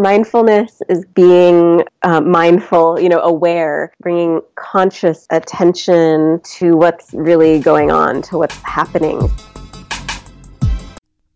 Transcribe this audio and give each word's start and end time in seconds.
Mindfulness 0.00 0.80
is 0.88 1.04
being 1.12 1.84
uh, 2.00 2.22
mindful, 2.22 2.98
you 2.98 3.10
know, 3.10 3.20
aware, 3.20 3.92
bringing 4.00 4.40
conscious 4.54 5.26
attention 5.28 6.40
to 6.56 6.74
what's 6.74 7.12
really 7.12 7.58
going 7.58 7.90
on, 7.90 8.22
to 8.22 8.38
what's 8.38 8.56
happening. 8.62 9.30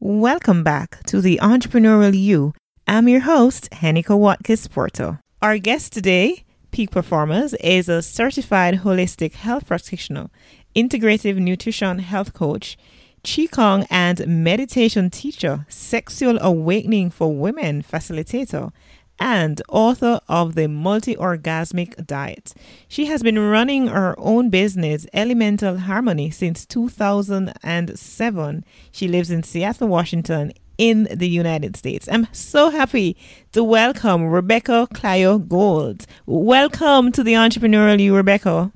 Welcome 0.01 0.65
back 0.65 1.03
to 1.09 1.21
the 1.21 1.39
Entrepreneurial 1.43 2.19
You. 2.19 2.55
I'm 2.87 3.07
your 3.07 3.21
host, 3.21 3.69
Heneka 3.71 4.17
Watkis 4.17 4.71
Porter. 4.71 5.21
Our 5.43 5.59
guest 5.59 5.93
today, 5.93 6.45
Peak 6.71 6.91
Performers, 6.91 7.53
is 7.61 7.91
a 7.91 8.01
certified 8.01 8.77
holistic 8.77 9.35
health 9.35 9.67
practitioner, 9.67 10.31
integrative 10.75 11.37
nutrition 11.37 11.99
health 11.99 12.33
coach, 12.33 12.79
Qigong 13.25 13.87
and 13.89 14.27
meditation 14.27 15.09
teacher, 15.09 15.65
sexual 15.71 16.39
awakening 16.43 17.09
for 17.09 17.35
women 17.35 17.83
facilitator, 17.83 18.71
and 19.19 19.63
author 19.69 20.21
of 20.29 20.55
the 20.55 20.69
multi 20.69 21.17
orgasmic 21.17 22.07
diet. 22.07 22.53
She 22.87 23.07
has 23.07 23.23
been 23.23 23.39
running 23.39 23.87
her 23.87 24.15
own 24.19 24.51
business, 24.51 25.07
Elemental 25.15 25.79
Harmony, 25.79 26.31
since 26.31 26.67
2007. 26.67 28.65
She 28.93 29.09
lives 29.09 29.31
in 29.31 29.43
Seattle, 29.43 29.89
Washington, 29.89 30.53
in 30.77 31.05
the 31.11 31.29
United 31.29 31.77
States. 31.77 32.07
I'm 32.13 32.27
so 32.33 32.69
happy 32.69 33.17
to 33.53 33.65
welcome 33.65 34.25
Rebecca 34.27 34.87
Clio 34.93 35.39
Gould. 35.39 36.05
Welcome 36.27 37.11
to 37.13 37.23
the 37.23 37.35
Entrepreneurial 37.35 38.01
You, 38.01 38.15
Rebecca. 38.15 38.71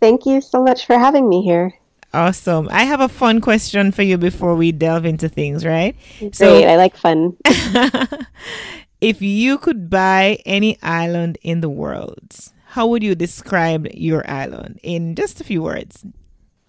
Thank 0.00 0.24
you 0.24 0.40
so 0.40 0.62
much 0.62 0.86
for 0.86 0.98
having 0.98 1.28
me 1.28 1.42
here. 1.42 1.74
Awesome. 2.16 2.66
I 2.72 2.84
have 2.84 3.02
a 3.02 3.10
fun 3.10 3.42
question 3.42 3.92
for 3.92 4.02
you 4.02 4.16
before 4.16 4.56
we 4.56 4.72
delve 4.72 5.04
into 5.04 5.28
things, 5.28 5.66
right? 5.66 5.94
Great. 6.18 6.34
So, 6.34 6.64
I 6.64 6.76
like 6.76 6.96
fun. 6.96 7.36
if 9.02 9.20
you 9.20 9.58
could 9.58 9.90
buy 9.90 10.38
any 10.46 10.78
island 10.82 11.36
in 11.42 11.60
the 11.60 11.68
world, 11.68 12.34
how 12.68 12.86
would 12.86 13.02
you 13.02 13.14
describe 13.14 13.86
your 13.92 14.28
island 14.30 14.80
in 14.82 15.14
just 15.14 15.42
a 15.42 15.44
few 15.44 15.62
words? 15.62 16.06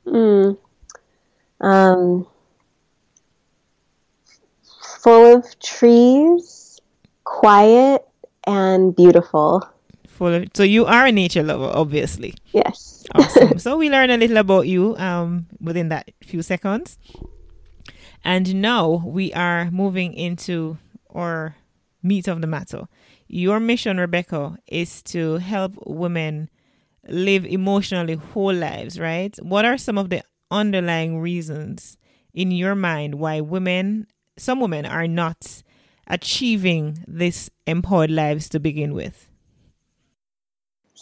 Mm. 0.05 0.57
Um, 1.61 2.27
full 5.01 5.37
of 5.37 5.59
trees, 5.61 6.81
quiet, 7.23 8.05
and 8.45 8.93
beautiful. 8.93 9.63
Full 10.09 10.33
of, 10.33 10.49
so 10.53 10.63
you 10.63 10.85
are 10.85 11.05
a 11.05 11.11
nature 11.13 11.41
lover, 11.41 11.71
obviously. 11.73 12.33
Yes. 12.51 12.96
Awesome. 13.17 13.59
so 13.59 13.77
we 13.77 13.89
learn 13.89 14.09
a 14.09 14.17
little 14.17 14.37
about 14.37 14.67
you 14.67 14.95
um, 14.97 15.47
within 15.59 15.89
that 15.89 16.11
few 16.23 16.41
seconds. 16.41 16.97
And 18.23 18.61
now 18.61 19.03
we 19.05 19.33
are 19.33 19.71
moving 19.71 20.13
into 20.13 20.77
our 21.13 21.55
meat 22.03 22.27
of 22.27 22.41
the 22.41 22.47
matter. 22.47 22.87
Your 23.27 23.59
mission, 23.59 23.97
Rebecca, 23.97 24.57
is 24.67 25.01
to 25.03 25.37
help 25.37 25.73
women 25.85 26.49
live 27.07 27.45
emotionally 27.45 28.15
whole 28.15 28.53
lives, 28.53 28.99
right? 28.99 29.35
What 29.41 29.65
are 29.65 29.77
some 29.77 29.97
of 29.97 30.09
the 30.09 30.23
underlying 30.51 31.19
reasons 31.19 31.97
in 32.33 32.51
your 32.51 32.75
mind 32.75 33.15
why 33.15 33.41
women, 33.41 34.07
some 34.37 34.59
women, 34.59 34.85
are 34.85 35.07
not 35.07 35.63
achieving 36.07 37.03
this 37.07 37.49
empowered 37.65 38.11
lives 38.11 38.49
to 38.49 38.59
begin 38.59 38.93
with? 38.93 39.26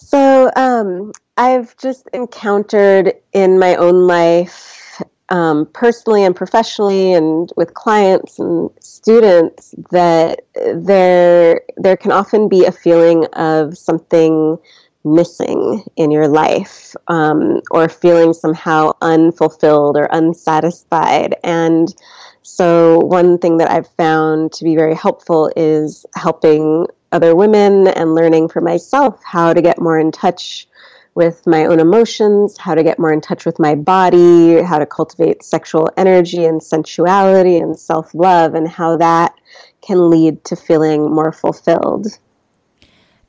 So, 0.05 0.51
um, 0.55 1.13
I've 1.35 1.75
just 1.77 2.07
encountered 2.13 3.13
in 3.33 3.57
my 3.57 3.75
own 3.75 4.05
life, 4.05 5.01
um, 5.29 5.65
personally 5.73 6.23
and 6.23 6.35
professionally, 6.35 7.13
and 7.13 7.51
with 7.57 7.73
clients 7.73 8.37
and 8.37 8.69
students, 8.79 9.73
that 9.89 10.41
there 10.53 11.61
there 11.77 11.97
can 11.97 12.11
often 12.11 12.47
be 12.47 12.65
a 12.65 12.71
feeling 12.71 13.25
of 13.33 13.77
something 13.77 14.57
missing 15.03 15.83
in 15.95 16.11
your 16.11 16.27
life, 16.27 16.95
um, 17.07 17.61
or 17.71 17.89
feeling 17.89 18.33
somehow 18.33 18.91
unfulfilled 19.01 19.97
or 19.97 20.07
unsatisfied, 20.11 21.35
and 21.43 21.95
so, 22.43 22.99
one 22.99 23.39
thing 23.39 23.57
that 23.57 23.71
I've 23.71 23.89
found 23.97 24.53
to 24.53 24.63
be 24.63 24.75
very 24.75 24.93
helpful 24.93 25.51
is 25.55 26.05
helping 26.15 26.85
other 27.11 27.35
women 27.35 27.87
and 27.87 28.15
learning 28.15 28.49
for 28.49 28.61
myself 28.61 29.21
how 29.23 29.53
to 29.53 29.61
get 29.61 29.79
more 29.81 29.99
in 29.99 30.11
touch 30.11 30.67
with 31.15 31.47
my 31.47 31.65
own 31.65 31.79
emotions, 31.79 32.57
how 32.57 32.75
to 32.75 32.83
get 32.83 32.99
more 32.99 33.11
in 33.11 33.21
touch 33.21 33.45
with 33.45 33.57
my 33.57 33.73
body, 33.73 34.61
how 34.61 34.77
to 34.77 34.85
cultivate 34.85 35.43
sexual 35.43 35.89
energy 35.95 36.43
and 36.43 36.61
sensuality 36.61 37.57
and 37.57 37.79
self 37.79 38.13
love, 38.13 38.53
and 38.53 38.67
how 38.67 38.97
that 38.97 39.33
can 39.81 40.09
lead 40.09 40.43
to 40.43 40.55
feeling 40.55 41.09
more 41.09 41.31
fulfilled. 41.31 42.07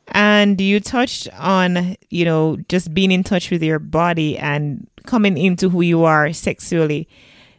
And 0.09 0.61
you 0.61 0.81
touched 0.81 1.29
on, 1.33 1.97
you 2.11 2.25
know, 2.25 2.57
just 2.69 2.93
being 2.93 3.13
in 3.13 3.23
touch 3.23 3.51
with 3.51 3.63
your 3.63 3.79
body 3.79 4.37
and 4.37 4.89
coming 5.05 5.37
into 5.37 5.69
who 5.69 5.81
you 5.81 6.05
are 6.05 6.33
sexually. 6.33 7.09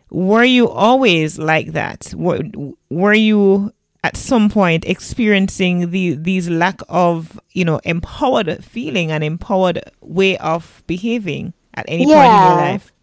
Were 0.09 0.45
you 0.45 0.69
always 0.69 1.37
like 1.37 1.73
that? 1.73 2.13
Were, 2.15 2.41
were 2.89 3.13
you 3.13 3.73
at 4.07 4.15
some 4.15 4.49
point 4.49 4.85
experiencing 4.85 5.91
the 5.91 6.15
these 6.15 6.49
lack 6.49 6.79
of 6.87 7.37
you 7.51 7.65
know 7.65 7.79
empowered 7.83 8.63
feeling 8.63 9.11
and 9.11 9.21
empowered 9.21 9.77
way 9.99 10.37
of 10.37 10.81
behaving 10.87 11.53
at 11.73 11.85
any 11.89 12.07
yeah. 12.07 12.15
point 12.15 12.31
in 12.31 12.47
your 12.47 12.71
life? 12.71 12.93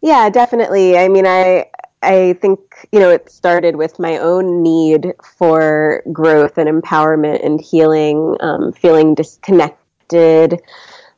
Yeah 0.00 0.28
definitely. 0.28 0.98
I 0.98 1.06
mean 1.08 1.26
i 1.26 1.66
i 2.02 2.32
think 2.42 2.58
you 2.90 2.98
know 2.98 3.10
it 3.10 3.30
started 3.30 3.76
with 3.76 3.98
my 4.00 4.18
own 4.18 4.62
need 4.62 5.02
for 5.38 6.02
growth 6.12 6.58
and 6.58 6.68
empowerment 6.68 7.44
and 7.46 7.60
healing 7.60 8.36
um, 8.40 8.72
feeling 8.72 9.14
disconnected 9.14 10.60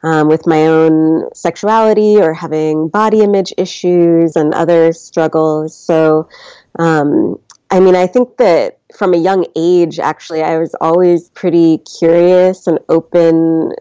um, 0.02 0.28
with 0.28 0.46
my 0.46 0.66
own 0.66 1.32
sexuality 1.34 2.20
or 2.20 2.34
having 2.34 2.88
body 2.88 3.20
image 3.20 3.54
issues 3.56 4.36
and 4.36 4.52
other 4.52 4.92
struggles. 4.92 5.74
So 5.76 6.28
um, 6.78 7.38
I 7.72 7.80
mean, 7.80 7.96
I 7.96 8.06
think 8.06 8.36
that 8.36 8.80
from 8.94 9.14
a 9.14 9.16
young 9.16 9.46
age, 9.56 9.98
actually, 9.98 10.42
I 10.42 10.58
was 10.58 10.74
always 10.78 11.30
pretty 11.30 11.78
curious 11.78 12.66
and 12.66 12.78
open, 12.90 13.72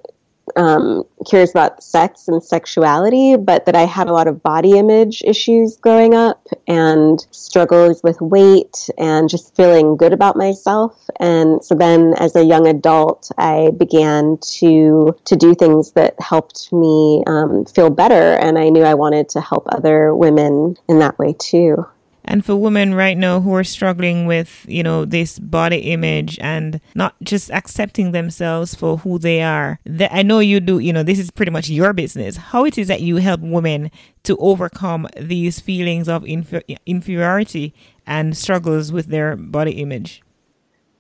um, 0.56 1.04
curious 1.28 1.52
about 1.52 1.84
sex 1.84 2.30
and 2.30 2.42
sexuality, 2.42 3.36
but 3.36 3.66
that 3.66 3.76
I 3.76 3.82
had 3.82 4.08
a 4.08 4.14
lot 4.14 4.28
of 4.28 4.42
body 4.42 4.78
image 4.78 5.22
issues 5.24 5.76
growing 5.76 6.14
up 6.14 6.48
and 6.70 7.20
struggles 7.32 8.02
with 8.02 8.22
weight 8.22 8.90
and 8.98 9.28
just 9.28 9.58
feeling 9.58 9.98
good 9.98 10.14
about 10.14 10.38
myself. 10.38 10.98
And 11.20 11.62
so 11.62 11.76
then, 11.76 12.14
as 12.18 12.34
a 12.38 12.46
young 12.46 12.68
adult, 12.68 13.30
I 13.38 13.72
began 13.72 14.38
to 14.60 15.18
to 15.26 15.36
do 15.36 15.54
things 15.54 15.92
that 15.92 16.18
helped 16.18 16.72
me 16.72 17.26
um, 17.28 17.66
feel 17.66 17.90
better, 17.90 18.36
and 18.40 18.58
I 18.58 18.70
knew 18.70 18.84
I 18.84 18.94
wanted 18.94 19.28
to 19.32 19.42
help 19.42 19.68
other 19.68 20.16
women 20.16 20.78
in 20.88 21.00
that 21.00 21.20
way 21.20 21.36
too. 21.38 21.86
And 22.24 22.46
for 22.46 22.56
women 22.56 22.94
right 22.94 23.18
now 23.18 23.40
who 23.42 23.54
are 23.56 23.64
struggling 23.64 24.26
with, 24.26 24.66
you 24.68 24.84
know, 24.84 25.06
this 25.06 25.40
body 25.40 25.78
image 25.78 26.38
and 26.40 26.80
not 26.96 27.16
just 27.24 27.50
accepting 27.52 28.12
themselves 28.12 28.76
for 28.76 28.98
who 28.98 29.18
they 29.18 29.42
are, 29.42 29.80
that 29.86 30.14
I 30.14 30.22
know 30.22 30.40
you 30.40 30.60
do, 30.60 30.80
you 30.80 30.94
know, 30.94 31.04
this 31.04 31.20
is 31.20 31.32
pretty 31.32 31.52
much 31.52 31.70
your 31.70 31.94
business. 31.94 32.38
How 32.38 32.66
it 32.66 32.78
is 32.78 32.88
that 32.88 33.02
you 33.02 33.18
help 33.18 33.42
women 33.42 33.92
to 34.24 34.38
overcome 34.38 35.08
these 35.20 35.60
feelings 35.60 36.08
of 36.08 36.24
inferiority 36.26 37.74
and 38.06 38.38
struggles 38.38 38.92
with 38.92 39.08
their 39.08 39.36
body 39.36 39.72
image? 39.72 40.22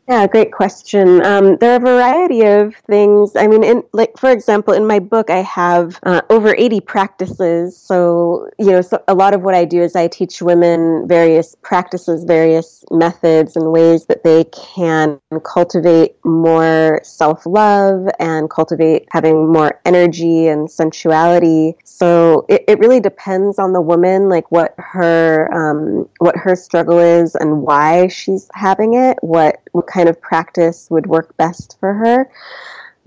Yeah, 0.09 0.27
great 0.27 0.51
question. 0.51 1.23
Um, 1.23 1.57
there 1.57 1.73
are 1.73 1.75
a 1.75 1.79
variety 1.79 2.41
of 2.41 2.75
things. 2.87 3.35
I 3.35 3.47
mean, 3.47 3.63
in, 3.63 3.83
like 3.93 4.17
for 4.17 4.31
example, 4.31 4.73
in 4.73 4.85
my 4.85 4.99
book, 4.99 5.29
I 5.29 5.37
have 5.43 5.99
uh, 6.03 6.21
over 6.29 6.55
80 6.55 6.81
practices. 6.81 7.77
So 7.77 8.49
you 8.57 8.71
know, 8.71 8.81
so 8.81 9.01
a 9.07 9.13
lot 9.13 9.33
of 9.33 9.41
what 9.41 9.53
I 9.53 9.63
do 9.63 9.81
is 9.81 9.95
I 9.95 10.07
teach 10.07 10.41
women 10.41 11.07
various 11.07 11.55
practices, 11.61 12.23
various 12.23 12.83
methods, 12.89 13.55
and 13.55 13.71
ways 13.71 14.07
that 14.07 14.23
they 14.23 14.45
can 14.45 15.19
cultivate 15.45 16.15
more 16.23 16.99
self-love 17.03 18.07
and 18.19 18.49
cultivate 18.49 19.07
having 19.11 19.51
more 19.51 19.79
energy 19.85 20.47
and 20.47 20.69
sensuality. 20.69 21.75
So 21.83 22.45
it, 22.49 22.63
it 22.67 22.79
really 22.79 22.99
depends 22.99 23.59
on 23.59 23.73
the 23.73 23.81
woman, 23.81 24.29
like 24.29 24.51
what 24.51 24.73
her 24.77 25.49
um, 25.53 26.09
what 26.19 26.35
her 26.37 26.55
struggle 26.55 26.99
is 26.99 27.35
and 27.35 27.61
why 27.61 28.07
she's 28.07 28.49
having 28.53 28.93
it. 28.93 29.17
What 29.21 29.61
what 29.71 29.87
kind 29.87 30.09
of 30.09 30.19
practice 30.21 30.87
would 30.89 31.07
work 31.07 31.35
best 31.37 31.77
for 31.79 31.93
her. 31.93 32.29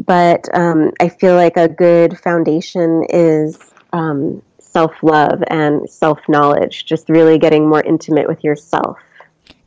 but 0.04 0.48
um, 0.54 0.92
I 1.00 1.08
feel 1.08 1.34
like 1.36 1.56
a 1.56 1.68
good 1.68 2.18
foundation 2.18 3.04
is 3.08 3.58
um, 3.92 4.42
self 4.58 4.92
love 5.02 5.42
and 5.48 5.88
self 5.88 6.18
knowledge, 6.28 6.86
just 6.86 7.08
really 7.08 7.38
getting 7.38 7.68
more 7.68 7.82
intimate 7.82 8.28
with 8.28 8.42
yourself. 8.42 8.98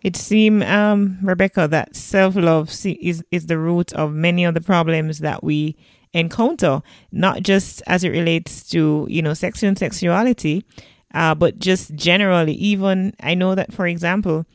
It 0.07 0.15
seems, 0.15 0.63
um, 0.63 1.18
Rebecca, 1.21 1.68
that 1.68 1.94
self 1.94 2.38
love 2.38 2.69
is, 2.86 3.25
is 3.30 3.48
the 3.48 3.57
root 3.57 3.92
of 3.92 4.13
many 4.13 4.45
of 4.45 4.54
the 4.54 4.62
problems 4.62 5.19
that 5.19 5.44
we 5.44 5.75
encounter, 6.13 6.81
not 7.12 7.44
just 7.44 7.83
as 7.88 8.06
it 8.06 8.12
relates 8.12 8.69
to, 8.69 9.06
you 9.09 9.21
know, 9.21 9.33
sex 9.33 9.63
and 9.63 9.77
sexuality, 9.77 10.63
uh, 11.13 11.36
but 11.36 11.59
just 11.59 11.94
generally. 11.94 12.54
Even 12.54 13.15
I 13.21 13.33
know 13.33 13.54
that, 13.54 13.74
for 13.74 13.86
example, 13.86 14.45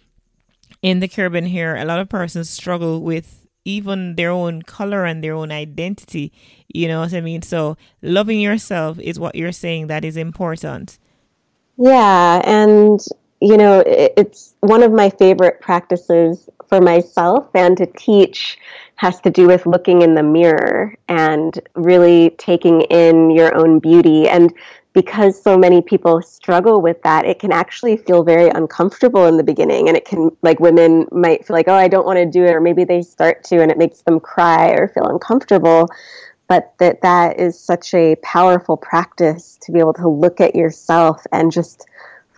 in 0.81 1.01
the 1.01 1.07
Caribbean 1.07 1.45
here, 1.45 1.77
a 1.77 1.85
lot 1.85 1.99
of 1.99 2.09
persons 2.09 2.49
struggle 2.49 3.03
with 3.03 3.47
even 3.67 4.17
their 4.17 4.31
own 4.31 4.63
color 4.63 5.05
and 5.05 5.23
their 5.23 5.35
own 5.35 5.53
identity. 5.53 6.33
You 6.69 6.89
know 6.89 7.01
what 7.01 7.13
I 7.13 7.21
mean? 7.21 7.43
So 7.43 7.77
loving 8.01 8.41
yourself 8.41 8.99
is 8.99 9.21
what 9.21 9.35
you're 9.35 9.53
saying 9.53 9.89
that 9.89 10.03
is 10.03 10.17
important. 10.17 10.99
Yeah, 11.77 12.41
and 12.43 12.99
you 13.43 13.57
know, 13.57 13.83
it's 13.85 14.55
one 14.61 14.85
of 14.85 14.93
my 14.93 15.11
favorite 15.11 15.61
practices 15.61 16.49
for 16.69 16.81
myself 16.81 17.49
and 17.55 17.77
to 17.77 17.87
teach 17.87 18.57
has 18.95 19.21
to 19.23 19.31
do 19.31 19.49
with 19.49 19.67
looking 19.67 20.03
in 20.03 20.15
the 20.15 20.23
mirror 20.23 20.95
and 21.09 21.59
really 21.75 22.31
taking 22.39 22.83
in 22.83 23.33
your 23.33 23.53
own 23.57 23.81
beauty 23.81 24.29
and 24.29 24.55
because 24.93 25.43
so 25.43 25.59
many 25.59 25.83
people 25.83 26.23
struggle 26.23 26.81
with 26.81 27.03
that, 27.03 27.25
it 27.25 27.41
can 27.41 27.51
actually 27.51 27.97
feel 27.97 28.23
very 28.23 28.49
uncomfortable 28.51 29.27
in 29.27 29.39
the 29.39 29.43
beginning. 29.43 29.89
And 29.89 29.97
it 29.97 30.05
can, 30.05 30.31
like, 30.43 30.61
women 30.61 31.07
might 31.11 31.47
feel 31.47 31.57
like, 31.57 31.67
oh, 31.67 31.75
I 31.75 31.89
don't 31.89 32.05
want 32.05 32.19
to 32.19 32.27
do 32.27 32.45
it, 32.45 32.51
or 32.51 32.61
maybe 32.61 32.85
they 32.85 33.01
start 33.01 33.43
to, 33.45 33.63
and 33.63 33.71
it 33.71 33.79
makes 33.79 34.03
them 34.03 34.21
cry 34.21 34.69
or 34.69 34.89
feel 34.89 35.07
uncomfortable. 35.07 35.89
But 36.47 36.75
that 36.79 37.01
that 37.01 37.41
is 37.41 37.59
such 37.59 37.95
a 37.95 38.17
powerful 38.17 38.77
practice 38.77 39.59
to 39.63 39.73
be 39.73 39.79
able 39.79 39.95
to 39.95 40.09
look 40.09 40.43
at 40.43 40.55
yourself 40.55 41.27
and 41.33 41.51
just 41.51 41.87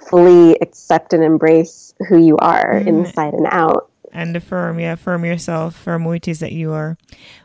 fully 0.08 0.56
accept 0.60 1.12
and 1.12 1.22
embrace 1.22 1.94
who 2.08 2.18
you 2.18 2.36
are 2.38 2.74
mm. 2.74 2.86
inside 2.86 3.34
and 3.34 3.46
out 3.50 3.90
and 4.14 4.36
affirm, 4.36 4.78
yeah, 4.78 4.92
affirm 4.92 5.24
yourself, 5.24 5.74
affirm 5.74 6.04
who 6.04 6.12
it 6.12 6.28
is 6.28 6.38
that 6.38 6.52
you 6.52 6.72
are. 6.72 6.96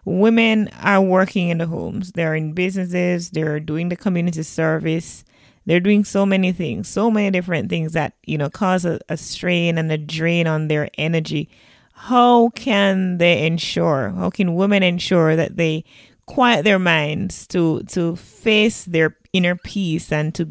Women 0.06 0.69
are 0.81 1.01
working 1.01 1.50
in 1.50 1.57
the 1.57 1.65
homes, 1.65 2.11
they're 2.11 2.35
in 2.35 2.53
businesses, 2.53 3.31
they're 3.31 3.59
doing 3.59 3.89
the 3.89 3.95
community 3.95 4.44
service, 4.44 5.25
they're 5.65 5.79
doing 5.79 6.06
so 6.06 6.27
many 6.27 6.51
things, 6.51 6.88
so 6.88 7.09
many 7.09 7.31
different 7.31 7.69
things 7.69 7.94
that, 7.94 8.13
you 8.23 8.38
know, 8.38 8.51
cause 8.51 8.85
a, 8.85 9.00
a 9.09 9.17
strain 9.17 9.79
and 9.79 9.91
a 9.91 9.97
drain 9.97 10.45
on 10.45 10.67
their 10.67 10.89
energy. 10.95 11.50
How 11.94 12.50
can 12.50 13.17
they 13.17 13.45
ensure, 13.47 14.11
how 14.11 14.29
can 14.29 14.53
women 14.53 14.83
ensure 14.83 15.35
that 15.35 15.57
they 15.57 15.83
quiet 16.27 16.63
their 16.63 16.79
minds 16.79 17.47
to 17.47 17.81
to 17.85 18.15
face 18.15 18.85
their 18.85 19.17
inner 19.33 19.56
peace 19.56 20.11
and 20.11 20.35
to 20.35 20.47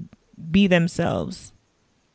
be 0.51 0.67
themselves? 0.67 1.53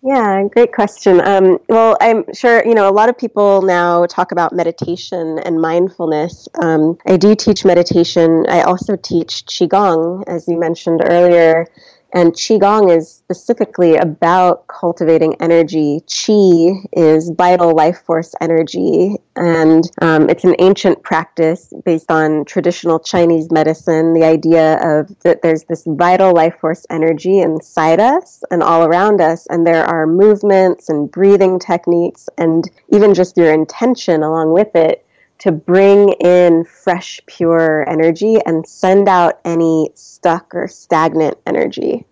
Yeah, 0.05 0.43
great 0.51 0.73
question. 0.73 1.21
Um, 1.25 1.59
well, 1.69 1.95
I'm 2.01 2.25
sure, 2.33 2.61
you 2.65 2.75
know, 2.75 2.89
a 2.89 2.91
lot 2.91 3.07
of 3.07 3.17
people 3.17 3.61
now 3.61 4.05
talk 4.05 4.33
about 4.33 4.51
meditation 4.51 5.39
and 5.39 5.61
mindfulness. 5.61 6.49
Um, 6.61 6.97
I 7.07 7.15
do 7.15 7.35
teach 7.35 7.63
meditation. 7.63 8.45
I 8.49 8.63
also 8.63 8.97
teach 8.97 9.45
Qigong, 9.45 10.25
as 10.27 10.45
you 10.49 10.59
mentioned 10.59 11.01
earlier. 11.05 11.67
And 12.13 12.33
Qigong 12.33 12.95
is 12.95 13.11
specifically 13.11 13.95
about 13.95 14.67
cultivating 14.67 15.35
energy. 15.41 16.01
Qi 16.05 16.85
is 16.93 17.31
vital 17.31 17.73
life 17.75 18.03
force 18.05 18.35
energy, 18.39 19.15
and 19.35 19.89
um, 19.99 20.29
it's 20.29 20.43
an 20.43 20.55
ancient 20.59 21.01
practice 21.01 21.73
based 21.83 22.11
on 22.11 22.45
traditional 22.45 22.99
Chinese 22.99 23.51
medicine. 23.51 24.13
The 24.13 24.25
idea 24.25 24.75
of 24.83 25.09
that 25.21 25.41
there's 25.41 25.63
this 25.63 25.83
vital 25.87 26.33
life 26.33 26.59
force 26.59 26.85
energy 26.91 27.39
inside 27.39 27.99
us 27.99 28.43
and 28.51 28.61
all 28.61 28.85
around 28.85 29.19
us, 29.19 29.47
and 29.47 29.65
there 29.65 29.83
are 29.83 30.05
movements 30.05 30.89
and 30.89 31.09
breathing 31.09 31.57
techniques, 31.57 32.29
and 32.37 32.69
even 32.89 33.15
just 33.15 33.37
your 33.37 33.51
intention 33.51 34.21
along 34.21 34.53
with 34.53 34.75
it 34.75 35.02
to 35.43 35.51
bring 35.51 36.13
in 36.21 36.63
fresh, 36.63 37.19
pure 37.25 37.87
energy 37.89 38.37
and 38.45 38.65
send 38.65 39.09
out 39.09 39.41
any 39.43 39.89
stuck 39.93 40.55
or 40.55 40.69
stagnant 40.69 41.37
energy. 41.45 42.05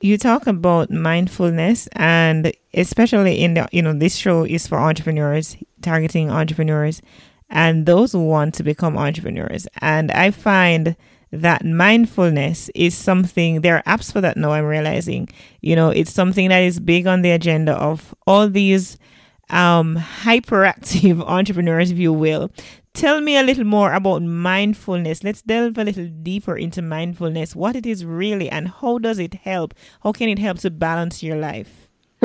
You 0.00 0.16
talk 0.16 0.46
about 0.46 0.90
mindfulness, 0.90 1.86
and 1.92 2.50
especially 2.72 3.42
in 3.42 3.52
the, 3.52 3.68
you 3.72 3.82
know, 3.82 3.92
this 3.92 4.16
show 4.16 4.44
is 4.44 4.66
for 4.66 4.78
entrepreneurs, 4.78 5.54
targeting 5.82 6.30
entrepreneurs 6.30 7.02
and 7.50 7.84
those 7.84 8.12
who 8.12 8.24
want 8.24 8.54
to 8.54 8.62
become 8.62 8.96
entrepreneurs. 8.96 9.66
And 9.82 10.10
I 10.10 10.30
find 10.30 10.96
that 11.30 11.66
mindfulness 11.66 12.70
is 12.74 12.96
something 12.96 13.60
there 13.60 13.76
are 13.76 13.82
apps 13.82 14.10
for 14.10 14.22
that 14.22 14.38
now 14.38 14.50
i'm 14.50 14.64
realizing 14.64 15.28
you 15.60 15.76
know 15.76 15.90
it's 15.90 16.10
something 16.10 16.48
that 16.48 16.60
is 16.60 16.80
big 16.80 17.06
on 17.06 17.20
the 17.20 17.30
agenda 17.30 17.74
of 17.74 18.14
all 18.26 18.48
these 18.48 18.96
um, 19.50 19.96
hyperactive 19.96 21.22
entrepreneurs, 21.26 21.90
if 21.90 21.98
you 21.98 22.12
will. 22.12 22.50
Tell 22.94 23.20
me 23.20 23.36
a 23.36 23.42
little 23.42 23.64
more 23.64 23.92
about 23.92 24.22
mindfulness. 24.22 25.22
Let's 25.22 25.42
delve 25.42 25.78
a 25.78 25.84
little 25.84 26.06
deeper 26.06 26.56
into 26.56 26.82
mindfulness, 26.82 27.54
what 27.54 27.76
it 27.76 27.86
is 27.86 28.04
really, 28.04 28.48
and 28.48 28.68
how 28.68 28.98
does 28.98 29.18
it 29.18 29.34
help? 29.34 29.74
How 30.02 30.12
can 30.12 30.28
it 30.28 30.38
help 30.38 30.58
to 30.58 30.70
balance 30.70 31.22
your 31.22 31.36
life? 31.36 31.88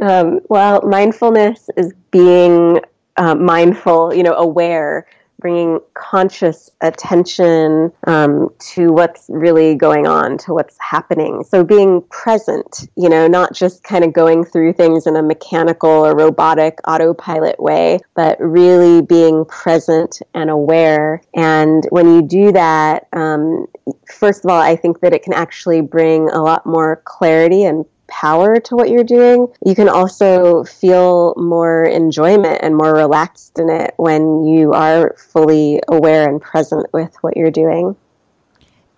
um, 0.00 0.40
well, 0.48 0.82
mindfulness 0.82 1.70
is 1.76 1.92
being 2.10 2.80
uh, 3.16 3.34
mindful, 3.34 4.14
you 4.14 4.22
know, 4.22 4.34
aware 4.34 5.06
bringing 5.40 5.80
conscious 5.94 6.70
attention 6.80 7.92
um, 8.06 8.50
to 8.58 8.92
what's 8.92 9.26
really 9.28 9.74
going 9.74 10.06
on, 10.06 10.38
to 10.38 10.54
what's 10.54 10.76
happening. 10.78 11.44
So 11.44 11.64
being 11.64 12.02
present, 12.10 12.88
you 12.96 13.08
know, 13.08 13.26
not 13.26 13.54
just 13.54 13.82
kind 13.82 14.04
of 14.04 14.12
going 14.12 14.44
through 14.44 14.74
things 14.74 15.06
in 15.06 15.16
a 15.16 15.22
mechanical 15.22 15.90
or 15.90 16.16
robotic 16.16 16.78
autopilot 16.86 17.60
way, 17.60 18.00
but 18.14 18.38
really 18.40 19.02
being 19.02 19.44
present 19.46 20.20
and 20.34 20.50
aware. 20.50 21.22
And 21.34 21.86
when 21.90 22.14
you 22.14 22.22
do 22.22 22.52
that, 22.52 23.08
um, 23.12 23.66
first 24.06 24.44
of 24.44 24.50
all, 24.50 24.60
I 24.60 24.76
think 24.76 25.00
that 25.00 25.12
it 25.12 25.22
can 25.22 25.32
actually 25.32 25.80
bring 25.80 26.28
a 26.28 26.42
lot 26.42 26.66
more 26.66 27.02
clarity 27.04 27.64
and 27.64 27.84
power 28.10 28.60
to 28.60 28.76
what 28.76 28.90
you're 28.90 29.04
doing, 29.04 29.46
you 29.64 29.74
can 29.74 29.88
also 29.88 30.64
feel 30.64 31.34
more 31.36 31.84
enjoyment 31.84 32.60
and 32.62 32.76
more 32.76 32.92
relaxed 32.92 33.58
in 33.58 33.70
it 33.70 33.94
when 33.96 34.44
you 34.44 34.72
are 34.72 35.14
fully 35.16 35.80
aware 35.88 36.28
and 36.28 36.42
present 36.42 36.86
with 36.92 37.16
what 37.22 37.36
you're 37.36 37.50
doing. 37.50 37.96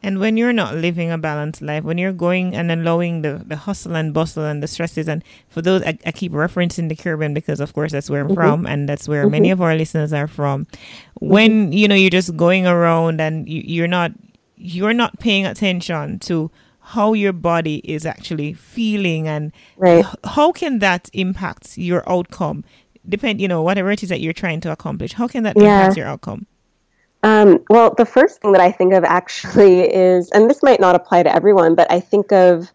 And 0.05 0.19
when 0.19 0.37
you're 0.37 0.53
not 0.53 0.75
living 0.75 1.13
a 1.13 1.19
balanced 1.19 1.63
life, 1.63 1.85
when 1.85 1.97
you're 1.97 2.13
going 2.13 2.57
and 2.57 2.73
allowing 2.73 3.23
the, 3.23 3.45
the 3.47 3.55
hustle 3.55 3.95
and 3.95 4.13
bustle 4.13 4.45
and 4.45 4.61
the 4.61 4.67
stresses, 4.67 5.07
and 5.07 5.23
for 5.49 5.63
those, 5.63 5.83
I, 5.83 5.97
I 6.05 6.11
keep 6.11 6.33
referencing 6.33 6.89
the 6.89 6.97
Caribbean 6.97 7.35
because, 7.35 7.61
of 7.61 7.73
course, 7.73 7.93
that's 7.93 8.11
where 8.11 8.23
I'm 8.23 8.27
mm-hmm. 8.27 8.35
from 8.35 8.67
and 8.67 8.89
that's 8.89 9.07
where 9.07 9.23
mm-hmm. 9.23 9.31
many 9.31 9.51
of 9.53 9.61
our 9.63 9.77
listeners 9.77 10.13
are 10.13 10.27
from. 10.27 10.67
When, 11.21 11.67
mm-hmm. 11.67 11.73
you 11.73 11.87
know, 11.87 11.95
you're 11.95 12.11
just 12.11 12.37
going 12.37 12.67
around 12.67 13.21
and 13.21 13.49
you, 13.49 13.63
you're 13.65 13.87
not, 13.87 14.11
you're 14.57 14.93
not 14.93 15.21
paying 15.21 15.47
attention 15.47 16.19
to 16.21 16.51
how 16.93 17.15
your 17.15 17.33
body 17.33 17.77
is 17.85 18.05
actually 18.05 18.53
feeling 18.53 19.27
and 19.27 19.51
right. 19.79 20.05
how 20.25 20.53
can 20.53 20.79
that 20.81 21.09
impact 21.15 21.79
your 21.79 22.03
outcome 22.07 22.63
depend 23.09 23.41
you 23.41 23.49
know 23.49 23.63
whatever 23.63 23.91
it 23.91 24.03
is 24.03 24.11
that 24.11 24.21
you're 24.21 24.33
trying 24.33 24.61
to 24.61 24.71
accomplish 24.71 25.15
how 25.15 25.27
can 25.27 25.43
that 25.43 25.57
yeah. 25.57 25.81
impact 25.81 25.97
your 25.97 26.07
outcome 26.07 26.47
um, 27.23 27.65
well 27.71 27.95
the 27.97 28.05
first 28.05 28.41
thing 28.43 28.53
that 28.53 28.61
i 28.61 28.71
think 28.71 28.93
of 28.93 29.05
actually 29.05 29.81
is 29.81 30.31
and 30.33 30.51
this 30.51 30.63
might 30.63 30.81
not 30.81 30.95
apply 30.95 31.23
to 31.23 31.35
everyone 31.35 31.75
but 31.75 31.91
i 31.91 31.99
think 31.99 32.31
of 32.31 32.71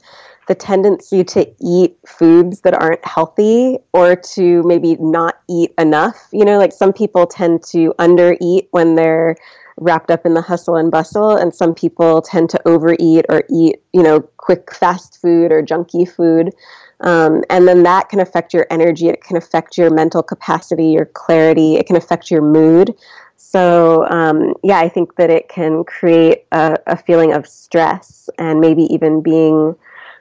the 0.47 0.55
tendency 0.55 1.23
to 1.23 1.45
eat 1.61 1.97
foods 2.07 2.61
that 2.61 2.73
aren't 2.73 3.05
healthy 3.05 3.77
or 3.93 4.15
to 4.15 4.63
maybe 4.63 4.95
not 4.95 5.35
eat 5.47 5.73
enough 5.77 6.27
you 6.31 6.43
know 6.43 6.57
like 6.57 6.73
some 6.73 6.91
people 6.91 7.27
tend 7.27 7.63
to 7.63 7.93
undereat 7.99 8.67
when 8.71 8.95
they're 8.95 9.35
wrapped 9.77 10.11
up 10.11 10.25
in 10.25 10.33
the 10.33 10.41
hustle 10.41 10.75
and 10.75 10.91
bustle 10.91 11.35
and 11.35 11.53
some 11.53 11.73
people 11.73 12.21
tend 12.21 12.49
to 12.49 12.67
overeat 12.67 13.25
or 13.29 13.43
eat 13.49 13.81
you 13.93 14.01
know 14.01 14.21
quick 14.37 14.73
fast 14.73 15.21
food 15.21 15.51
or 15.51 15.61
junky 15.61 16.09
food. 16.09 16.53
Um, 17.01 17.43
and 17.49 17.67
then 17.67 17.83
that 17.83 18.09
can 18.09 18.19
affect 18.19 18.55
your 18.55 18.65
energy. 18.71 19.07
It 19.07 19.23
can 19.23 19.37
affect 19.37 19.77
your 19.77 19.91
mental 19.91 20.23
capacity 20.23 20.87
your 20.87 21.05
clarity. 21.05 21.75
It 21.75 21.85
can 21.85 21.95
affect 21.95 22.31
your 22.31 22.41
mood. 22.41 22.95
So 23.35 24.05
um, 24.09 24.53
yeah 24.63 24.79
i 24.79 24.89
think 24.89 25.15
that 25.15 25.29
it 25.29 25.47
can 25.47 25.83
create 25.83 26.45
a, 26.51 26.77
a 26.87 26.97
feeling 26.97 27.33
of 27.33 27.47
stress 27.47 28.29
and 28.37 28.59
maybe 28.59 28.83
even 28.83 29.21
being 29.21 29.75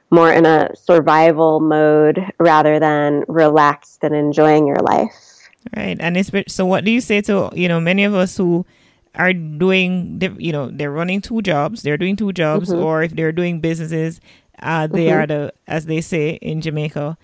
more 0.09 0.31
in 0.31 0.45
a 0.45 0.73
survival 0.75 1.59
mode 1.59 2.23
rather 2.39 2.79
than 2.79 3.23
relaxed 3.27 4.03
and 4.03 4.15
enjoying 4.15 4.65
your 4.65 4.77
life. 4.77 5.49
Right. 5.75 5.97
And 5.99 6.15
it's 6.15 6.31
so 6.47 6.65
what 6.65 6.85
do 6.85 6.91
you 6.91 7.01
say 7.01 7.21
to 7.21 7.49
you 7.53 7.67
know 7.67 7.79
many 7.79 8.03
of 8.03 8.13
us 8.13 8.37
who 8.37 8.65
are 9.17 9.33
doing, 9.33 10.21
you 10.39 10.51
know, 10.51 10.69
they're 10.71 10.91
running 10.91 11.21
two 11.21 11.41
jobs, 11.41 11.83
they're 11.83 11.97
doing 11.97 12.15
two 12.15 12.31
jobs, 12.33 12.69
mm-hmm. 12.69 12.83
or 12.83 13.03
if 13.03 13.13
they're 13.13 13.31
doing 13.31 13.59
businesses, 13.59 14.21
uh, 14.59 14.87
they 14.87 15.05
mm-hmm. 15.05 15.19
are 15.19 15.27
the, 15.27 15.53
as 15.67 15.85
they 15.85 16.01
say 16.01 16.31
in 16.41 16.61
Jamaica, 16.61 17.17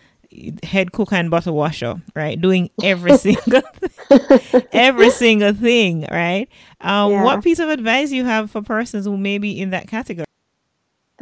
head 0.63 0.91
cook 0.91 1.13
and 1.13 1.29
bottle 1.29 1.55
washer, 1.55 2.01
right? 2.15 2.39
Doing 2.39 2.69
every 2.83 3.17
single 3.17 3.61
every 4.71 5.09
single 5.09 5.53
thing, 5.53 6.07
right? 6.11 6.49
Um, 6.81 7.11
yeah. 7.11 7.23
What 7.23 7.43
piece 7.43 7.59
of 7.59 7.69
advice 7.69 8.11
you 8.11 8.25
have 8.25 8.51
for 8.51 8.61
persons 8.61 9.05
who 9.05 9.17
may 9.17 9.37
be 9.37 9.59
in 9.59 9.71
that 9.71 9.87
category? 9.87 10.25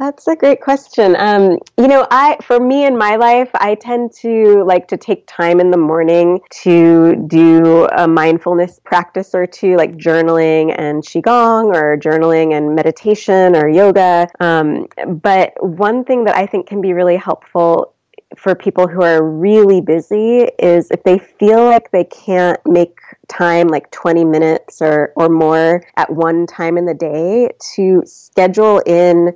That's 0.02 0.26
a 0.26 0.34
great 0.34 0.60
question. 0.60 1.14
Um, 1.16 1.58
you 1.78 1.86
know, 1.86 2.08
I 2.10 2.36
for 2.42 2.58
me 2.58 2.84
in 2.84 2.98
my 2.98 3.14
life, 3.14 3.50
I 3.54 3.76
tend 3.76 4.12
to 4.14 4.64
like 4.64 4.88
to 4.88 4.96
take 4.96 5.28
time 5.28 5.60
in 5.60 5.70
the 5.70 5.76
morning 5.76 6.40
to 6.64 7.14
do 7.28 7.86
a 7.86 8.08
mindfulness 8.08 8.80
practice 8.82 9.32
or 9.32 9.46
two, 9.46 9.76
like 9.76 9.92
journaling 9.92 10.74
and 10.76 11.04
qigong, 11.04 11.66
or 11.72 11.96
journaling 11.98 12.52
and 12.52 12.74
meditation 12.74 13.54
or 13.54 13.68
yoga. 13.68 14.26
Um, 14.40 14.88
but 15.06 15.52
one 15.60 16.02
thing 16.02 16.24
that 16.24 16.34
I 16.34 16.46
think 16.46 16.66
can 16.66 16.80
be 16.80 16.94
really 16.94 17.16
helpful 17.16 17.94
for 18.36 18.56
people 18.56 18.88
who 18.88 19.02
are 19.02 19.22
really 19.22 19.80
busy 19.80 20.48
is 20.58 20.90
if 20.90 21.04
they 21.04 21.18
feel 21.18 21.64
like 21.66 21.92
they 21.92 22.04
can't 22.04 22.58
make 22.66 22.98
time 23.28 23.68
like 23.68 23.88
20 23.92 24.24
minutes 24.24 24.82
or, 24.82 25.12
or 25.14 25.28
more 25.28 25.84
at 25.96 26.10
one 26.12 26.46
time 26.46 26.76
in 26.76 26.86
the 26.86 26.94
day 26.94 27.50
to 27.76 28.02
schedule 28.04 28.82
in 28.84 29.32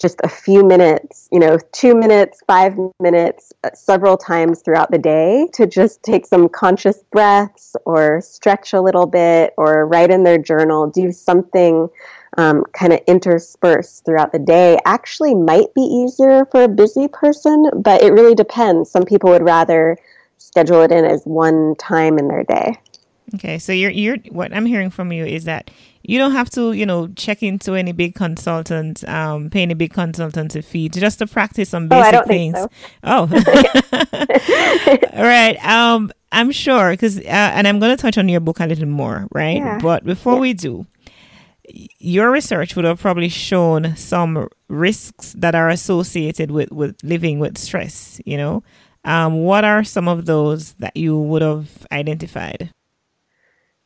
just 0.00 0.20
a 0.24 0.28
few 0.28 0.64
minutes, 0.64 1.28
you 1.30 1.38
know, 1.38 1.58
two 1.72 1.94
minutes, 1.94 2.40
five 2.46 2.74
minutes, 3.00 3.52
uh, 3.62 3.70
several 3.74 4.16
times 4.16 4.62
throughout 4.62 4.90
the 4.90 4.98
day 4.98 5.46
to 5.52 5.66
just 5.66 6.02
take 6.02 6.26
some 6.26 6.48
conscious 6.48 7.02
breaths 7.12 7.76
or 7.84 8.20
stretch 8.22 8.72
a 8.72 8.80
little 8.80 9.06
bit 9.06 9.52
or 9.58 9.86
write 9.86 10.10
in 10.10 10.24
their 10.24 10.38
journal, 10.38 10.88
do 10.88 11.12
something 11.12 11.88
um, 12.38 12.64
kind 12.72 12.92
of 12.92 13.00
interspersed 13.06 14.04
throughout 14.04 14.32
the 14.32 14.38
day 14.38 14.78
actually 14.86 15.34
might 15.34 15.74
be 15.74 15.82
easier 15.82 16.46
for 16.46 16.62
a 16.62 16.68
busy 16.68 17.06
person, 17.08 17.70
but 17.76 18.02
it 18.02 18.12
really 18.12 18.34
depends. 18.34 18.90
Some 18.90 19.04
people 19.04 19.30
would 19.30 19.42
rather 19.42 19.98
schedule 20.38 20.80
it 20.82 20.90
in 20.90 21.04
as 21.04 21.24
one 21.24 21.74
time 21.76 22.18
in 22.18 22.28
their 22.28 22.44
day. 22.44 22.74
Okay, 23.34 23.58
so 23.58 23.72
you're 23.72 23.90
you're 23.90 24.16
what 24.30 24.52
I'm 24.52 24.66
hearing 24.66 24.90
from 24.90 25.12
you 25.12 25.24
is 25.24 25.44
that 25.44 25.70
you 26.10 26.18
don't 26.18 26.32
have 26.32 26.50
to, 26.50 26.72
you 26.72 26.84
know, 26.84 27.06
check 27.14 27.40
into 27.40 27.74
any 27.74 27.92
big 27.92 28.16
consultant, 28.16 29.08
um, 29.08 29.48
pay 29.48 29.62
any 29.62 29.74
big 29.74 29.92
consultancy 29.92 30.64
fee 30.64 30.88
just 30.88 31.20
to 31.20 31.26
practice 31.28 31.68
some 31.68 31.86
basic 31.86 32.14
oh, 32.14 32.24
things. 32.24 32.58
So. 32.58 32.68
Oh, 33.04 33.20
all 35.12 35.22
right. 35.22 35.56
Um, 35.64 36.10
I'm 36.32 36.50
sure 36.50 36.90
because, 36.90 37.18
uh, 37.18 37.52
and 37.54 37.68
I'm 37.68 37.78
going 37.78 37.96
to 37.96 38.02
touch 38.02 38.18
on 38.18 38.28
your 38.28 38.40
book 38.40 38.58
a 38.58 38.66
little 38.66 38.88
more, 38.88 39.28
right? 39.30 39.58
Yeah. 39.58 39.78
But 39.80 40.02
before 40.02 40.34
yeah. 40.34 40.40
we 40.40 40.52
do, 40.52 40.84
your 42.00 42.32
research 42.32 42.74
would 42.74 42.86
have 42.86 42.98
probably 42.98 43.28
shown 43.28 43.94
some 43.94 44.48
risks 44.66 45.32
that 45.38 45.54
are 45.54 45.68
associated 45.68 46.50
with 46.50 46.72
with 46.72 46.96
living 47.04 47.38
with 47.38 47.56
stress. 47.56 48.20
You 48.26 48.36
know, 48.36 48.64
um, 49.04 49.44
what 49.44 49.62
are 49.62 49.84
some 49.84 50.08
of 50.08 50.26
those 50.26 50.72
that 50.80 50.96
you 50.96 51.16
would 51.16 51.42
have 51.42 51.86
identified? 51.92 52.74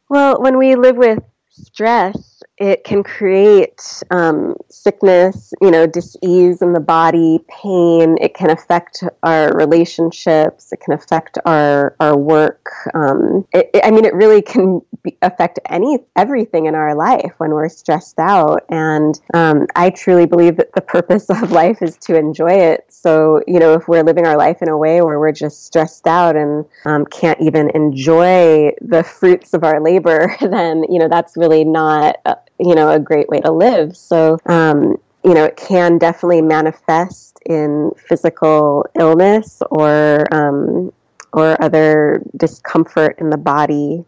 Well, 0.08 0.40
when 0.40 0.56
we 0.56 0.74
live 0.74 0.96
with 0.96 1.18
stress, 1.54 2.33
it 2.56 2.84
can 2.84 3.02
create 3.02 4.02
um, 4.10 4.54
sickness, 4.70 5.52
you 5.60 5.70
know, 5.70 5.86
disease 5.86 6.62
in 6.62 6.72
the 6.72 6.80
body, 6.80 7.40
pain. 7.48 8.16
It 8.20 8.34
can 8.34 8.50
affect 8.50 9.02
our 9.24 9.52
relationships. 9.56 10.72
It 10.72 10.80
can 10.80 10.94
affect 10.94 11.38
our 11.44 11.96
our 11.98 12.16
work. 12.16 12.70
Um, 12.94 13.46
it, 13.52 13.70
it, 13.74 13.80
I 13.84 13.90
mean, 13.90 14.04
it 14.04 14.14
really 14.14 14.40
can 14.40 14.82
be, 15.02 15.16
affect 15.22 15.58
any 15.68 15.98
everything 16.14 16.66
in 16.66 16.76
our 16.76 16.94
life 16.94 17.32
when 17.38 17.50
we're 17.50 17.68
stressed 17.68 18.20
out. 18.20 18.64
And 18.68 19.20
um, 19.32 19.66
I 19.74 19.90
truly 19.90 20.26
believe 20.26 20.56
that 20.58 20.72
the 20.74 20.80
purpose 20.80 21.28
of 21.30 21.50
life 21.50 21.82
is 21.82 21.96
to 21.98 22.16
enjoy 22.16 22.52
it. 22.52 22.86
So, 22.88 23.42
you 23.48 23.58
know, 23.58 23.74
if 23.74 23.88
we're 23.88 24.04
living 24.04 24.26
our 24.26 24.36
life 24.36 24.62
in 24.62 24.68
a 24.68 24.78
way 24.78 25.02
where 25.02 25.18
we're 25.18 25.32
just 25.32 25.66
stressed 25.66 26.06
out 26.06 26.36
and 26.36 26.64
um, 26.84 27.04
can't 27.06 27.40
even 27.40 27.70
enjoy 27.74 28.70
the 28.80 29.02
fruits 29.02 29.54
of 29.54 29.64
our 29.64 29.80
labor, 29.80 30.36
then 30.40 30.84
you 30.88 31.00
know 31.00 31.08
that's 31.08 31.36
really 31.36 31.64
not. 31.64 32.16
Uh, 32.24 32.33
you 32.58 32.74
know 32.74 32.90
a 32.90 32.98
great 32.98 33.28
way 33.28 33.40
to 33.40 33.52
live. 33.52 33.96
So 33.96 34.38
um, 34.46 34.96
you 35.24 35.34
know 35.34 35.44
it 35.44 35.56
can 35.56 35.98
definitely 35.98 36.42
manifest 36.42 37.38
in 37.46 37.90
physical 37.96 38.86
illness 38.98 39.62
or 39.70 40.26
um, 40.34 40.92
or 41.32 41.62
other 41.62 42.22
discomfort 42.36 43.18
in 43.18 43.30
the 43.30 43.36
body. 43.36 44.04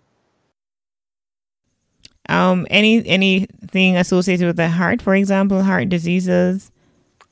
Um, 2.28 2.66
any 2.70 3.06
anything 3.06 3.96
associated 3.96 4.46
with 4.46 4.56
the 4.56 4.68
heart, 4.68 5.00
for 5.02 5.14
example, 5.14 5.62
heart 5.62 5.88
diseases. 5.88 6.70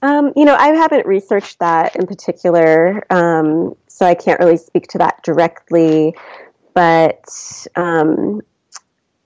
Um, 0.02 0.32
you 0.36 0.44
know, 0.44 0.54
I 0.54 0.68
haven't 0.68 1.06
researched 1.06 1.58
that 1.60 1.96
in 1.96 2.06
particular, 2.06 3.02
um, 3.10 3.74
so 3.88 4.04
I 4.04 4.14
can't 4.14 4.38
really 4.38 4.58
speak 4.58 4.86
to 4.88 4.98
that 4.98 5.22
directly. 5.22 6.14
But 6.74 7.24
um, 7.74 8.42